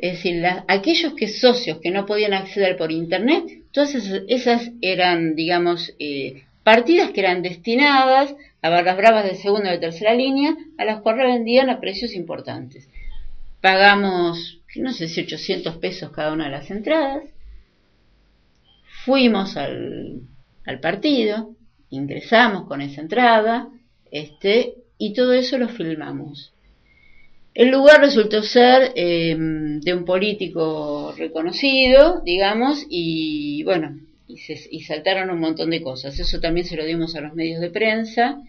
[0.00, 5.34] Es decir, aquellos que socios que no podían acceder por internet, todas esas, esas eran,
[5.34, 10.56] digamos, eh, partidas que eran destinadas a barras bravas de segunda o de tercera línea,
[10.78, 12.88] a las cuales vendían a precios importantes.
[13.60, 17.24] Pagamos, no sé si 800 pesos cada una de las entradas.
[19.04, 20.22] Fuimos al,
[20.64, 21.54] al partido,
[21.90, 23.68] ingresamos con esa entrada,
[24.10, 26.54] este, y todo eso lo filmamos.
[27.54, 33.98] El lugar resultó ser eh, de un político reconocido, digamos, y bueno,
[34.28, 36.18] y, se- y saltaron un montón de cosas.
[36.18, 38.40] Eso también se lo dimos a los medios de prensa.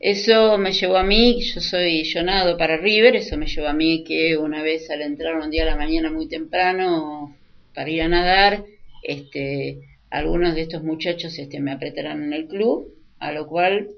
[0.00, 4.04] Eso me llevó a mí, yo soy Jonado para River, eso me llevó a mí
[4.04, 7.36] que una vez al entrar un día a la mañana muy temprano
[7.74, 8.64] para ir a nadar,
[9.02, 9.78] este,
[10.10, 12.88] algunos de estos muchachos este, me apretaron en el club,
[13.20, 13.88] a lo cual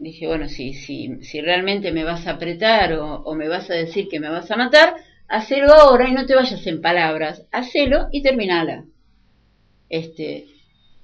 [0.00, 4.08] dije, bueno, si, si, si realmente me vas a apretar o, me vas a decir
[4.08, 4.94] que me vas a matar,
[5.28, 8.84] hacelo ahora y no te vayas en palabras, hacelo y terminala.
[9.90, 10.46] Este,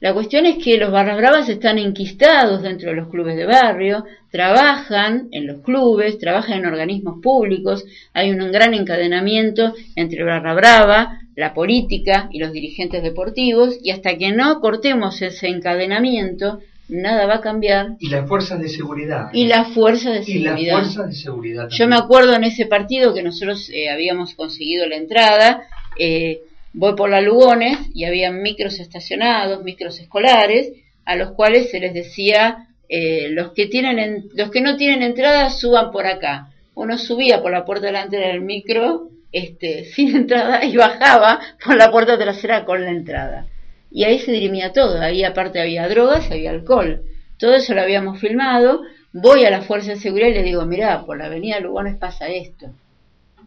[0.01, 4.05] la cuestión es que los barras bravas están enquistados dentro de los clubes de barrio,
[4.31, 7.85] trabajan en los clubes, trabajan en organismos públicos,
[8.15, 14.17] hay un gran encadenamiento entre barra brava, la política y los dirigentes deportivos, y hasta
[14.17, 17.97] que no cortemos ese encadenamiento, nada va a cambiar.
[17.99, 19.29] Y las fuerzas de seguridad.
[19.33, 20.73] Y las fuerzas de Y las seguridad.
[20.79, 21.69] fuerzas de seguridad.
[21.71, 25.63] Yo me acuerdo en ese partido que nosotros eh, habíamos conseguido la entrada,
[25.99, 26.41] eh,
[26.73, 30.73] voy por la Lugones y había micros estacionados, micros escolares,
[31.05, 35.03] a los cuales se les decía, eh, los, que tienen en- los que no tienen
[35.03, 36.49] entrada suban por acá.
[36.75, 41.91] Uno subía por la puerta delantera del micro este, sin entrada y bajaba por la
[41.91, 43.47] puerta trasera con la entrada.
[43.91, 47.03] Y ahí se dirimía todo, ahí aparte había drogas, había alcohol.
[47.39, 48.83] Todo eso lo habíamos filmado.
[49.13, 52.29] Voy a la fuerza de seguridad y le digo, mirá, por la avenida Lugones pasa
[52.29, 52.71] esto.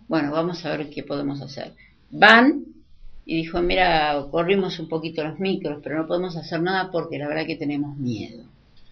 [0.08, 1.74] Bueno, vamos a ver qué podemos hacer.
[2.10, 2.64] Van
[3.26, 7.28] y dijo, mira, corrimos un poquito los micros, pero no podemos hacer nada porque la
[7.28, 8.44] verdad que tenemos miedo.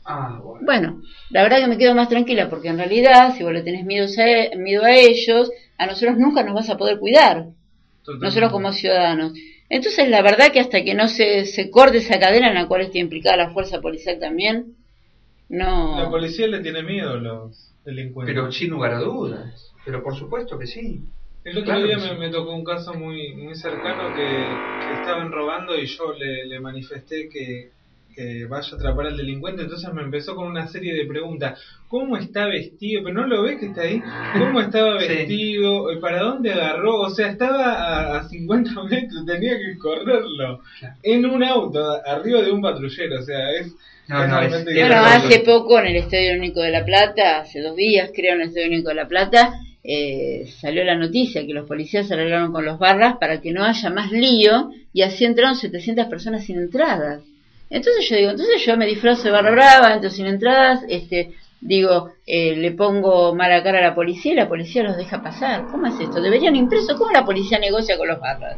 [0.06, 0.66] Ah, bueno.
[0.66, 3.84] Bueno, la verdad que me quedo más tranquila porque en realidad, si vos le tenés
[3.84, 7.48] miedo a, miedo a ellos, a nosotros nunca nos vas a poder cuidar,
[8.22, 9.34] nosotros como ciudadanos.
[9.70, 12.82] Entonces, la verdad que hasta que no se, se corte esa cadena en la cual
[12.82, 14.76] está implicada la fuerza policial también,
[15.50, 15.98] no...
[15.98, 18.36] La policía le tiene miedo a los delincuentes.
[18.36, 19.74] Pero sin lugar a dudas.
[19.86, 21.04] Pero por supuesto que sí.
[21.44, 22.18] El otro Claro día me, sí.
[22.18, 26.60] me tocó un caso muy muy cercano que, que estaban robando y yo le, le
[26.60, 27.72] manifesté que,
[28.18, 31.60] que vaya a atrapar al delincuente, entonces me empezó con una serie de preguntas.
[31.88, 33.04] ¿Cómo está vestido?
[33.04, 34.02] Pero no lo ves que está ahí.
[34.40, 35.08] ¿Cómo estaba Sí.
[35.08, 35.92] vestido?
[35.92, 37.02] Eh, ¿Para dónde agarró?
[37.02, 40.62] O sea, estaba a, a 50 metros, tenía que correrlo.
[41.04, 43.72] En un auto, arriba de un patrullero, o sea, es...
[44.08, 48.10] No, es- Bueno, hace poco en el Estadio Único de La Plata, hace dos días
[48.16, 49.54] creo en el Estadio Único de La Plata,
[49.84, 53.64] eh, salió la noticia que los policías se arreglaron con los barras para que no
[53.64, 57.22] haya más lío y así entraron 700 personas sin entradas.
[57.70, 62.12] Entonces yo digo, entonces yo me disfrazo de barra brava, entro sin entradas, este, digo,
[62.26, 65.66] eh, le pongo mala cara a la policía y la policía los deja pasar.
[65.72, 66.22] ¿Cómo es esto?
[66.22, 68.58] Deberían impreso, ¿cómo la policía negocia con los barras?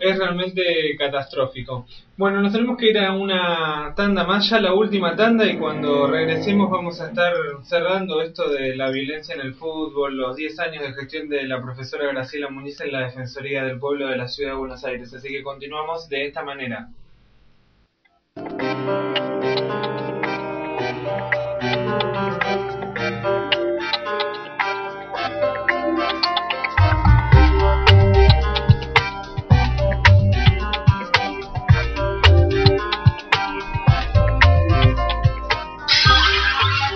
[0.00, 0.62] Es realmente
[0.98, 1.86] catastrófico.
[2.16, 6.08] Bueno, nos tenemos que ir a una tanda más, ya la última tanda, y cuando
[6.08, 10.82] regresemos vamos a estar cerrando esto de la violencia en el fútbol, los 10 años
[10.82, 14.52] de gestión de la profesora Graciela Muniz en la Defensoría del Pueblo de la Ciudad
[14.52, 15.14] de Buenos Aires.
[15.14, 16.88] Así que continuamos de esta manera.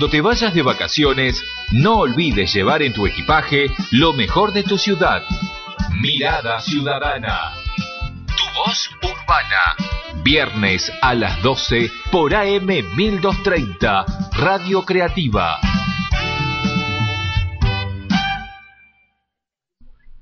[0.00, 4.78] Cuando te vayas de vacaciones, no olvides llevar en tu equipaje lo mejor de tu
[4.78, 5.22] ciudad.
[6.00, 7.52] Mirada Ciudadana.
[8.26, 9.76] Tu voz urbana.
[10.24, 14.06] Viernes a las 12 por AM 1230,
[14.38, 15.60] Radio Creativa.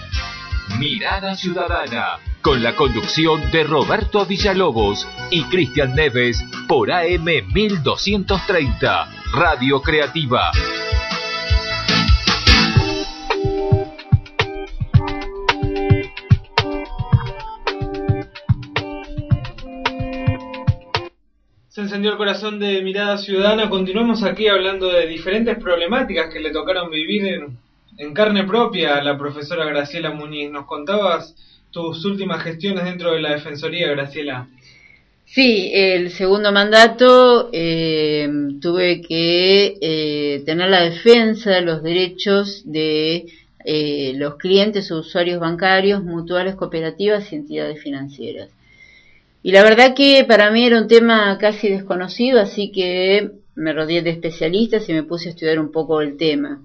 [0.78, 9.80] Mirada Ciudadana con la conducción de Roberto Villalobos y Cristian Neves por AM 1230, Radio
[9.80, 10.50] Creativa.
[21.68, 23.70] Se encendió el corazón de Mirada Ciudadana.
[23.70, 27.63] Continuamos aquí hablando de diferentes problemáticas que le tocaron vivir en,
[27.96, 30.50] en carne propia la profesora Graciela Muñiz.
[30.50, 31.34] Nos contabas
[31.70, 34.48] tus últimas gestiones dentro de la Defensoría, Graciela.
[35.26, 38.28] Sí, el segundo mandato eh,
[38.60, 43.26] tuve que eh, tener la defensa de los derechos de
[43.64, 48.50] eh, los clientes o usuarios bancarios, mutuales, cooperativas y entidades financieras.
[49.42, 54.02] Y la verdad que para mí era un tema casi desconocido, así que me rodeé
[54.02, 56.60] de especialistas y me puse a estudiar un poco el tema.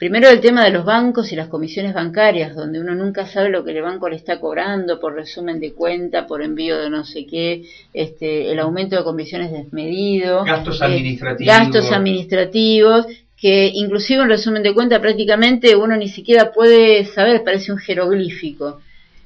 [0.00, 3.62] Primero el tema de los bancos y las comisiones bancarias, donde uno nunca sabe lo
[3.62, 7.26] que el banco le está cobrando por resumen de cuenta, por envío de no sé
[7.26, 11.54] qué, este, el aumento de comisiones desmedido, Gastos eh, administrativos.
[11.54, 17.70] gastos administrativos, que inclusive un resumen de cuenta prácticamente uno ni siquiera puede saber, parece
[17.70, 18.80] un jeroglífico.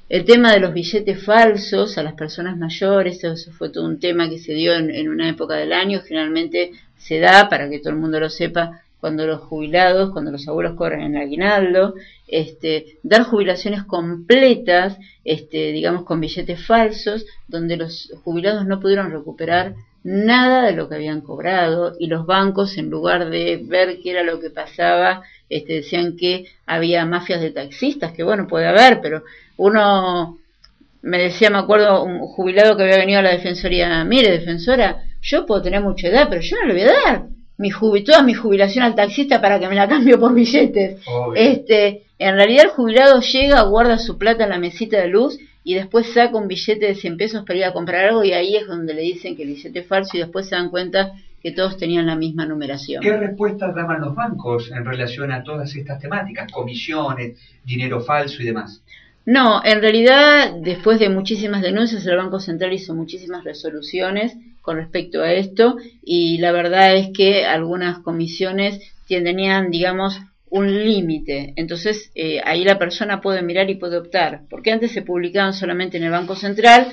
[0.09, 4.29] El tema de los billetes falsos a las personas mayores, eso fue todo un tema
[4.29, 7.91] que se dio en, en una época del año, generalmente se da, para que todo
[7.91, 11.93] el mundo lo sepa, cuando los jubilados, cuando los abuelos cobran el aguinaldo,
[12.27, 19.75] este, dar jubilaciones completas, este, digamos con billetes falsos, donde los jubilados no pudieron recuperar
[20.03, 24.23] nada de lo que habían cobrado y los bancos en lugar de ver qué era
[24.23, 29.21] lo que pasaba, este, decían que había mafias de taxistas, que bueno, puede haber, pero
[29.57, 30.39] uno
[31.03, 35.45] me decía, me acuerdo, un jubilado que había venido a la defensoría, mire, defensora, yo
[35.45, 37.71] puedo tener mucha edad, pero yo no le voy a dar mi
[38.03, 41.01] toda mi jubilación al taxista para que me la cambie por billetes.
[41.07, 41.33] Obvio.
[41.35, 45.73] Este, en realidad el jubilado llega, guarda su plata en la mesita de luz y
[45.73, 48.67] después saca un billete de 100 pesos para ir a comprar algo y ahí es
[48.67, 51.77] donde le dicen que el billete es falso y después se dan cuenta que todos
[51.77, 53.03] tenían la misma numeración.
[53.03, 56.51] ¿Qué respuestas daban los bancos en relación a todas estas temáticas?
[56.51, 58.81] Comisiones, dinero falso y demás.
[59.25, 65.21] No, en realidad, después de muchísimas denuncias, el Banco Central hizo muchísimas resoluciones con respecto
[65.21, 71.53] a esto y la verdad es que algunas comisiones tenían, digamos, un límite.
[71.55, 75.97] Entonces, eh, ahí la persona puede mirar y puede optar, porque antes se publicaban solamente
[75.97, 76.87] en el Banco Central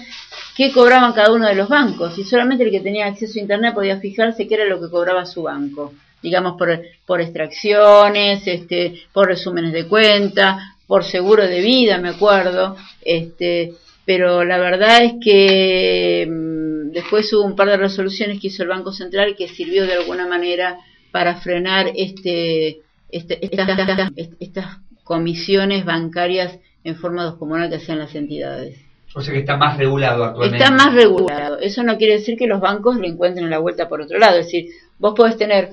[0.56, 3.74] qué cobraban cada uno de los bancos y solamente el que tenía acceso a Internet
[3.74, 5.92] podía fijarse qué era lo que cobraba su banco
[6.22, 12.76] digamos por, por extracciones, este, por resúmenes de cuenta, por seguro de vida, me acuerdo,
[13.04, 13.72] este,
[14.04, 16.61] pero la verdad es que mm,
[16.92, 20.26] después hubo un par de resoluciones que hizo el Banco Central que sirvió de alguna
[20.26, 20.78] manera
[21.10, 22.80] para frenar este,
[23.10, 28.78] este estas, estas, estas comisiones bancarias en forma descomunal que hacían las entidades.
[29.14, 30.64] O sea que está más regulado actualmente.
[30.64, 31.58] Está más regulado.
[31.58, 34.38] Eso no quiere decir que los bancos le encuentren la vuelta por otro lado.
[34.38, 35.70] Es decir, vos podés tener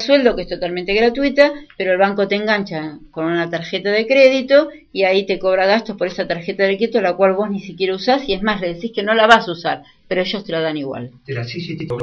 [0.00, 4.68] sueldo que es totalmente gratuita, pero el banco te engancha con una tarjeta de crédito
[4.92, 7.94] y ahí te cobra gastos por esa tarjeta de crédito, la cual vos ni siquiera
[7.94, 10.52] usás y es más, le decís que no la vas a usar, pero ellos te
[10.52, 11.10] la dan igual.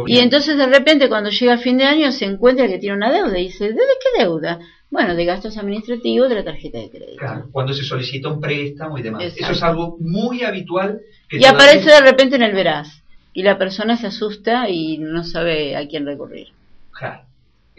[0.08, 3.12] Y entonces de repente cuando llega el fin de año se encuentra que tiene una
[3.12, 4.60] deuda y dice, ¿de qué deuda?
[4.90, 7.18] Bueno, de gastos administrativos de la tarjeta de crédito.
[7.18, 9.24] Claro, cuando se solicita un préstamo y demás.
[9.24, 9.46] Exacto.
[9.46, 11.00] Eso es algo muy habitual.
[11.30, 13.02] Que Y aparece de repente en el veraz
[13.34, 16.48] y la persona se asusta y no sabe a quién recurrir.
[16.92, 17.22] Claro,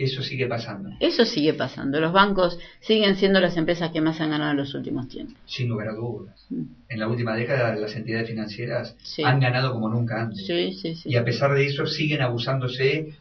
[0.05, 2.01] eso sigue pasando, Eso sigue pasando.
[2.01, 5.37] Los bancos siguen siendo las empresas que más han ganado en los últimos tiempos.
[5.47, 6.47] sin lugar a dudas.
[6.51, 6.63] Mm.
[6.89, 9.23] En la última década las entidades financieras Sí.
[9.23, 10.47] han ganado como nunca antes.
[10.47, 11.09] Sí, sí, sí.
[11.11, 13.15] Y a pesar de eso siguen abusándose,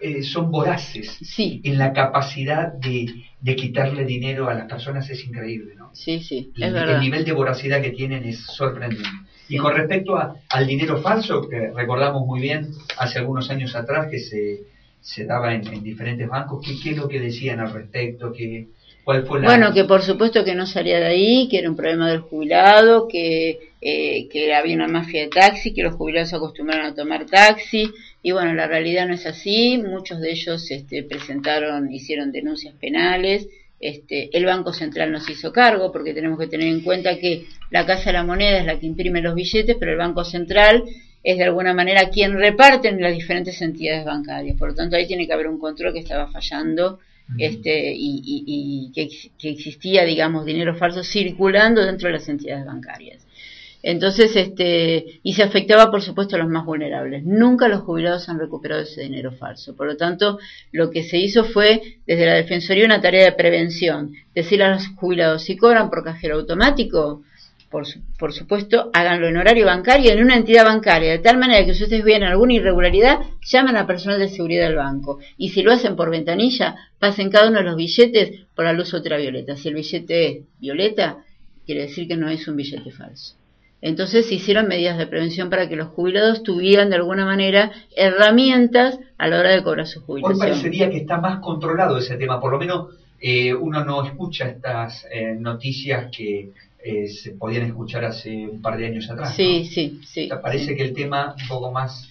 [0.00, 1.18] eh, son voraces.
[1.22, 1.60] Sí.
[1.64, 5.90] En la capacidad de, de quitarle dinero a las personas es increíble, ¿no?
[5.92, 7.00] Sí, sí, El, es el verdad.
[7.00, 9.08] nivel de voracidad que tienen es sorprendente.
[9.48, 14.06] Y con respecto a- al dinero falso, que recordamos muy bien hace algunos años atrás
[14.10, 14.62] que se,
[15.02, 18.32] se daba en, en diferentes bancos, ¿qué, ¿qué es lo que decían al respecto?
[18.32, 18.68] ¿Qué,
[19.04, 19.46] ¿Cuál fue la...?
[19.46, 23.08] Bueno, que por supuesto que no salía de ahí, que era un problema del jubilado,
[23.08, 27.26] que, eh, que había una mafia de taxi, que los jubilados se acostumbraron a tomar
[27.26, 27.90] taxi.
[28.22, 29.76] Y bueno, la realidad no es así.
[29.76, 33.48] Muchos de ellos este, presentaron, hicieron denuncias penales.
[33.80, 37.84] Este, el Banco Central nos hizo cargo porque tenemos que tener en cuenta que la
[37.84, 40.84] Casa de la Moneda es la que imprime los billetes, pero el Banco Central
[41.22, 44.56] es de alguna manera quien reparte en las diferentes entidades bancarias.
[44.58, 46.98] Por lo tanto, ahí tiene que haber un control que estaba fallando
[47.38, 49.08] este, y, y- y que,
[49.38, 53.24] que existía, digamos, dinero falso circulando dentro de las entidades bancarias.
[53.84, 57.24] Entonces, este, y se afectaba, por supuesto, a los más vulnerables.
[57.24, 59.74] Nunca los jubilados han recuperado ese dinero falso.
[59.74, 60.38] Por lo tanto,
[60.70, 64.12] lo que se hizo fue, desde la Defensoría, una tarea de prevención.
[64.34, 67.22] Decirle a los jubilados, si cobran por cajero automático,
[67.72, 71.64] por, su- por supuesto, háganlo en horario bancario en una entidad bancaria, de tal manera
[71.66, 73.18] que si ustedes ven alguna irregularidad,
[73.50, 75.18] llaman al personal de seguridad del banco.
[75.38, 78.92] Y si lo hacen por ventanilla, pasen cada uno de los billetes por la luz
[78.92, 79.56] ultravioleta.
[79.56, 81.16] Si el billete es violeta,
[81.66, 83.34] quiere decir que no es un billete falso.
[83.80, 88.98] Entonces se hicieron medidas de prevención para que los jubilados tuvieran de alguna manera herramientas
[89.18, 90.38] a la hora de cobrar su Hoy jubilación.
[90.38, 95.04] parecería que está más controlado ese tema, por lo menos eh, uno no escucha estas
[95.10, 96.50] eh, noticias que
[96.84, 99.30] eh, se podían escuchar hace un par de años atrás.
[99.30, 99.34] ¿no?
[99.34, 100.24] Sí, sí, sí.
[100.24, 102.08] O sea, parece que el tema un poco más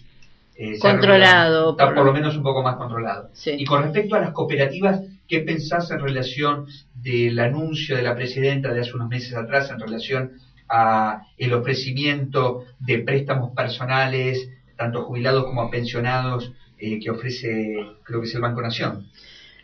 [0.56, 3.30] eh, Controlado, está por por lo- menos un poco más controlado.
[3.34, 3.56] Sí.
[3.58, 8.72] Y con respecto a las cooperativas, ¿qué pensás en relación del anuncio de la presidenta
[8.72, 10.32] de hace unos meses atrás en relación
[10.70, 14.48] a el ofrecimiento de préstamos personales,
[14.78, 19.06] tanto a jubilados como a pensionados, eh, que ofrece, creo que es el Banco Nación?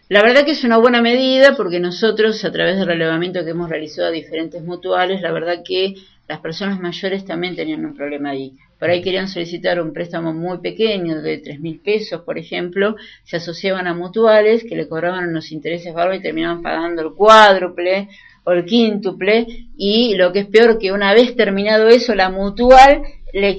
[0.10, 3.70] La verdad que es una buena medida porque nosotros, a través del relevamiento que hemos
[3.70, 5.96] realizado a diferentes mutuales, la verdad que
[6.30, 8.54] las personas mayores también tenían un problema ahí.
[8.80, 12.96] Por ahí querían solicitar un préstamo muy pequeño de tres mil pesos, por ejemplo,
[13.26, 18.08] se asociaban a mutuales que le cobraban unos intereses bárbaros y terminaban pagando el cuádruple
[18.46, 19.46] o el quíntuple
[19.76, 23.02] y lo que es peor que una vez terminado eso, la mutual
[23.34, 23.58] le,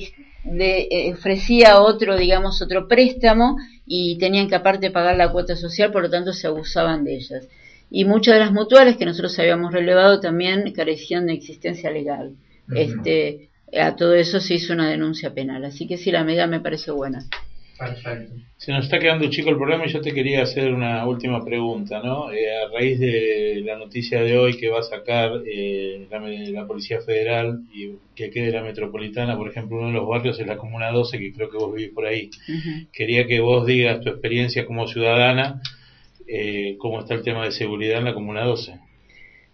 [0.53, 5.91] le, eh, ofrecía otro, digamos, otro préstamo y tenían que aparte pagar la cuota social,
[5.91, 7.49] por lo tanto se abusaban de ellas.
[7.91, 12.35] Y muchas de las mutuales que nosotros habíamos relevado también carecían de existencia legal.
[12.75, 15.65] Este, a todo eso se hizo una denuncia penal.
[15.65, 17.25] Así que sí, la medida me parece buena.
[17.79, 18.35] Perfecto.
[18.57, 22.01] Se nos está quedando chico el programa y yo te quería hacer una última pregunta,
[22.03, 22.33] ¿no?
[22.33, 27.01] Eh, a raíz de la noticia de hoy que va a sacar eh, la, Policía
[27.01, 30.91] Federal y que quede la Metropolitana, por ejemplo, uno de los barrios es la Comuna
[30.91, 32.31] 12, que creo que vos vivís por ahí.
[32.93, 35.63] Quería que vos digas tu experiencia como ciudadana,
[36.27, 38.75] eh, cómo está el tema de seguridad en la Comuna 12.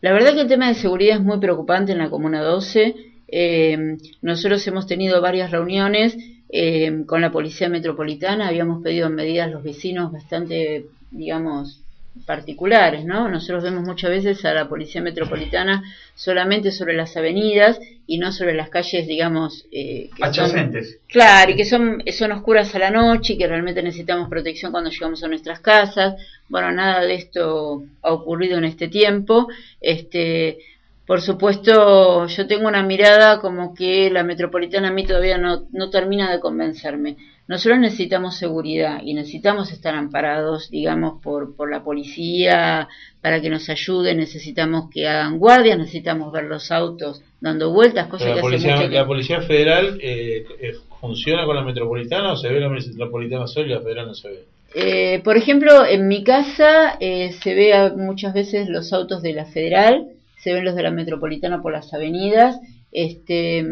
[0.01, 2.95] La verdad que el tema de seguridad es muy preocupante en la Comuna 12.
[3.29, 6.17] Eh, nosotros hemos tenido varias reuniones
[6.57, 11.81] eh, con la Policía Metropolitana, habíamos pedido medidas los vecinos bastante, digamos,
[12.27, 13.29] particulares, ¿no?
[13.29, 15.83] Nosotros vemos muchas veces a la Policía Metropolitana
[16.15, 20.99] solamente sobre las avenidas y no sobre las calles, digamos, eh, que son- Adyacentes.
[21.09, 24.91] Claro, y que son, son oscuras a la noche y que realmente necesitamos protección cuando
[24.91, 26.15] llegamos a nuestras casas.
[26.49, 29.49] Bueno, nada de esto ha ocurrido en este tiempo.
[29.81, 30.59] Este,
[31.07, 35.91] por supuesto, yo tengo una mirada como que la metropolitana a mí todavía no, no
[35.91, 37.17] termina de convencerme.
[37.47, 42.89] Nosotros necesitamos seguridad y necesitamos estar amparados, digamos, por, por la policía
[43.21, 44.15] para que nos ayude.
[44.15, 48.77] Necesitamos que hagan guardias, necesitamos ver los autos dando vueltas, cosas que la, hace policía,
[48.77, 52.71] mucho que- ¿La Policía Federal eh, eh, funciona con la Metropolitana o se ve la
[52.71, 54.45] Metropolitana solo y la Federal no se ve?
[54.75, 59.45] Eh, por ejemplo, en mi casa eh, se ve muchas veces los autos de la
[59.45, 60.07] Federal,
[60.45, 62.61] se ven los de la Metropolitana por las avenidas.
[62.93, 63.65] Este,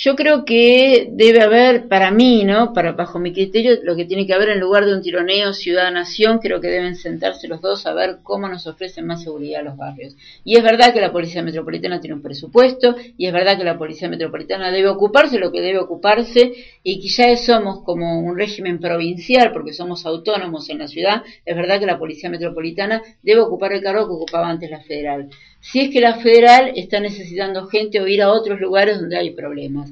[0.00, 2.72] yo creo que debe haber, para mí, ¿no?
[2.72, 6.38] Para bajo mi criterio, lo que tiene que haber en lugar de un tironeo ciudad-nación,
[6.38, 9.76] creo que deben sentarse los dos a ver cómo nos ofrecen más seguridad a los
[9.76, 10.14] barrios.
[10.44, 13.76] Y es verdad que la Policía Metropolitana tiene un presupuesto, y es verdad que la
[13.76, 16.52] Policía Metropolitana debe ocuparse lo que debe ocuparse,
[16.84, 21.80] y ya somos como un régimen provincial, porque somos autónomos en la ciudad, es verdad
[21.80, 25.28] que la Policía Metropolitana debe ocupar el cargo que ocupaba antes la federal.
[25.60, 29.30] Si es que la federal está necesitando gente o ir a otros lugares donde hay
[29.30, 29.90] problemas.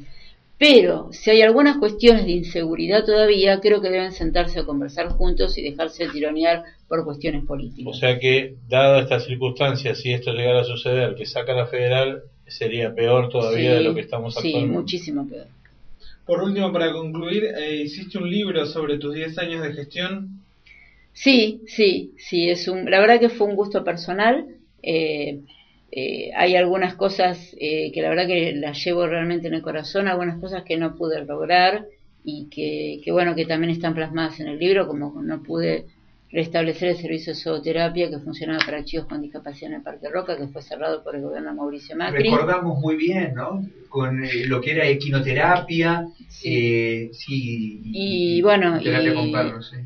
[0.58, 5.58] Pero si hay algunas cuestiones de inseguridad todavía, creo que deben sentarse a conversar juntos
[5.58, 7.94] y dejarse tironear por cuestiones políticas.
[7.94, 12.22] O sea que, dada estas circunstancias, si esto llegara a suceder, que saca la federal,
[12.46, 14.78] sería peor todavía de lo que estamos sí, actualmente.
[14.78, 15.46] muchísimo peor.
[16.24, 20.40] Por último, para concluir, eh, hiciste un libro sobre tus 10 años de gestión.
[21.12, 24.46] Sí, sí, sí, es un, la verdad que fue un gusto personal.
[24.82, 25.40] eh,
[25.90, 30.08] eh, hay algunas cosas eh, que la verdad que las llevo realmente en el corazón,
[30.08, 31.84] algunas cosas que no pude lograr
[32.24, 35.84] y que, que bueno, que también están plasmadas en el libro, como no pude
[36.30, 40.36] restablecer el servicio de zooterapia que funcionaba para chicos con discapacidad en el Parque Roca,
[40.36, 42.24] que fue cerrado por el gobierno de Mauricio Macri.
[42.24, 43.64] Recordamos muy bien, ¿no?
[43.88, 46.04] Con eh, lo que era equinoterapia,
[46.44, 49.76] eh, sí, Y bueno, terapia y- con perros, sí.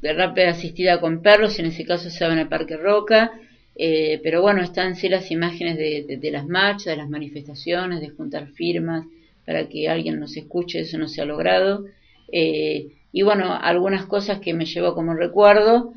[0.00, 3.32] terapia asistida con perros, en ese caso se en el Parque Roca,
[3.78, 8.08] eh, pero bueno, están sí las imágenes de, de- las marchas, de las manifestaciones, de
[8.10, 9.04] juntar firmas
[9.44, 11.84] para que alguien nos escuche, eso no se ha logrado.
[12.32, 15.92] Eh, y bueno, algunas cosas que me llevó como recuerdo,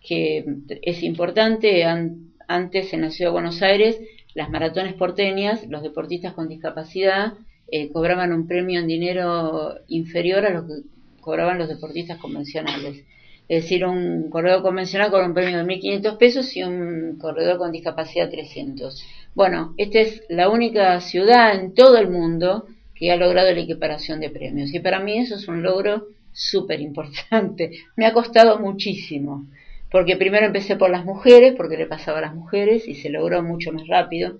[0.00, 0.44] que
[0.82, 3.98] es importante, an- antes en la Ciudad de Buenos Aires,
[4.34, 7.32] las maratones porteñas, los deportistas con discapacidad
[7.70, 10.74] eh, cobraban un premio en dinero inferior a lo que
[11.20, 13.04] cobraban los deportistas convencionales.
[13.48, 17.72] Es decir, un corredor convencional cobra un premio de 1.500 pesos y un corredor con
[17.72, 19.02] discapacidad 300.
[19.34, 24.20] Bueno, esta es la única ciudad en todo el mundo que ha logrado la equiparación
[24.20, 24.74] de premios.
[24.74, 27.70] Y para mí eso es un logro súper importante.
[27.96, 29.46] Me ha costado muchísimo,
[29.90, 33.42] porque primero empecé por las mujeres, porque le pasaba a las mujeres y se logró
[33.42, 34.38] mucho más rápido,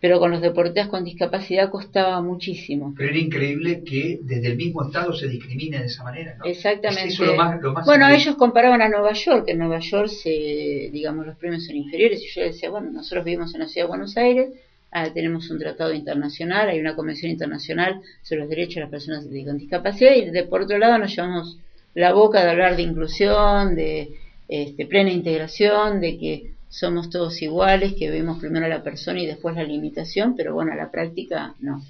[0.00, 2.94] pero con los deportistas con discapacidad costaba muchísimo.
[2.96, 6.44] Pero era increíble que desde el mismo estado se discrimine de esa manera, ¿no?
[6.44, 7.08] Exactamente.
[7.08, 8.22] Eso es lo más, lo más bueno, increíble.
[8.22, 12.22] ellos comparaban a Nueva York, que en Nueva York se, digamos, los premios son inferiores,
[12.22, 14.50] y yo decía, bueno, nosotros vivimos en la ciudad de Buenos Aires,
[14.92, 19.24] ah, tenemos un tratado internacional, hay una convención internacional sobre los derechos de las personas
[19.24, 21.58] con discapacidad, y de, por otro lado nos llevamos
[21.94, 24.10] la boca de hablar de inclusión, de
[24.46, 29.26] este, plena integración, de que somos todos iguales, que vemos primero a la persona y
[29.26, 31.82] después la limitación, pero bueno, a la práctica no.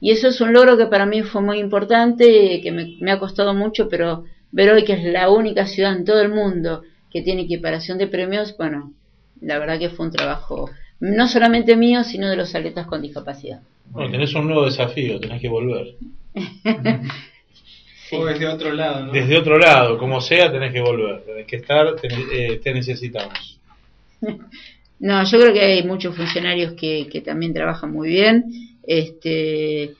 [0.00, 3.18] Y eso es un logro que para mí fue muy importante, que me, me ha
[3.18, 7.22] costado mucho, pero ver hoy que es la única ciudad en todo el mundo que
[7.22, 8.92] tiene equiparación de premios, bueno,
[9.40, 13.60] la verdad que fue un trabajo no solamente mío, sino de los atletas con discapacidad.
[13.86, 15.94] Bueno, tenés un nuevo desafío, tenés que volver.
[18.14, 19.12] O desde otro lado, ¿no?
[19.12, 21.22] Desde otro lado, como sea, tenés que volver.
[21.24, 23.58] Tenés que estar, te, eh, te necesitamos.
[24.98, 28.44] No, yo creo que hay muchos funcionarios que, que también trabajan muy bien.
[28.84, 29.94] Este,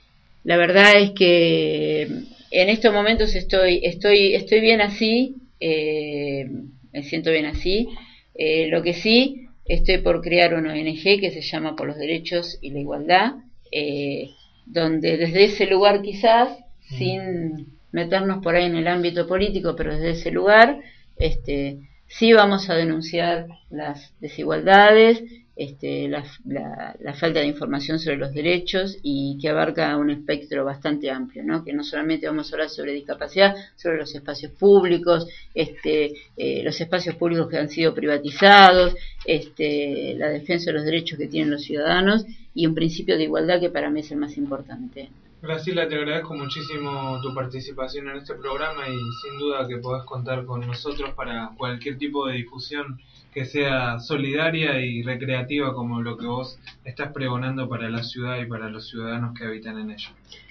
[0.45, 6.49] la verdad es que en estos momentos estoy, estoy, estoy bien así, eh,
[6.93, 7.89] me siento bien así.
[8.37, 12.59] Eh, lo que sí, estoy por crear una ONG que se llama Por los Derechos
[12.61, 13.33] y la Igualdad,
[13.73, 14.31] eh,
[14.67, 16.49] donde desde ese lugar quizás,
[16.81, 20.79] sin meternos por ahí en el ámbito político, pero desde ese lugar,
[21.17, 21.79] este,
[22.19, 25.23] sí vamos a denunciar las desigualdades,
[25.57, 31.11] este, la, la- falta de información sobre los derechos y que abarca un espectro bastante
[31.11, 31.63] amplio, ¿no?
[31.65, 36.81] que no solamente vamos a hablar sobre discapacidad, sobre los espacios públicos, este, eh, los
[36.81, 38.95] espacios públicos que han sido privatizados,
[39.25, 42.25] este, la defensa de los derechos que tienen los ciudadanos
[42.55, 45.11] y un principio de igualdad que para mí es el más importante.
[45.43, 50.45] Graciela, te agradezco muchísimo tu participación en este programa y sin duda que podés contar
[50.45, 53.01] con nosotros para cualquier tipo de difusión
[53.35, 58.47] que sea solidaria y recreativa como lo que vos estás pregonando para la ciudad y
[58.47, 60.11] para los ciudadanos que habitan en ella.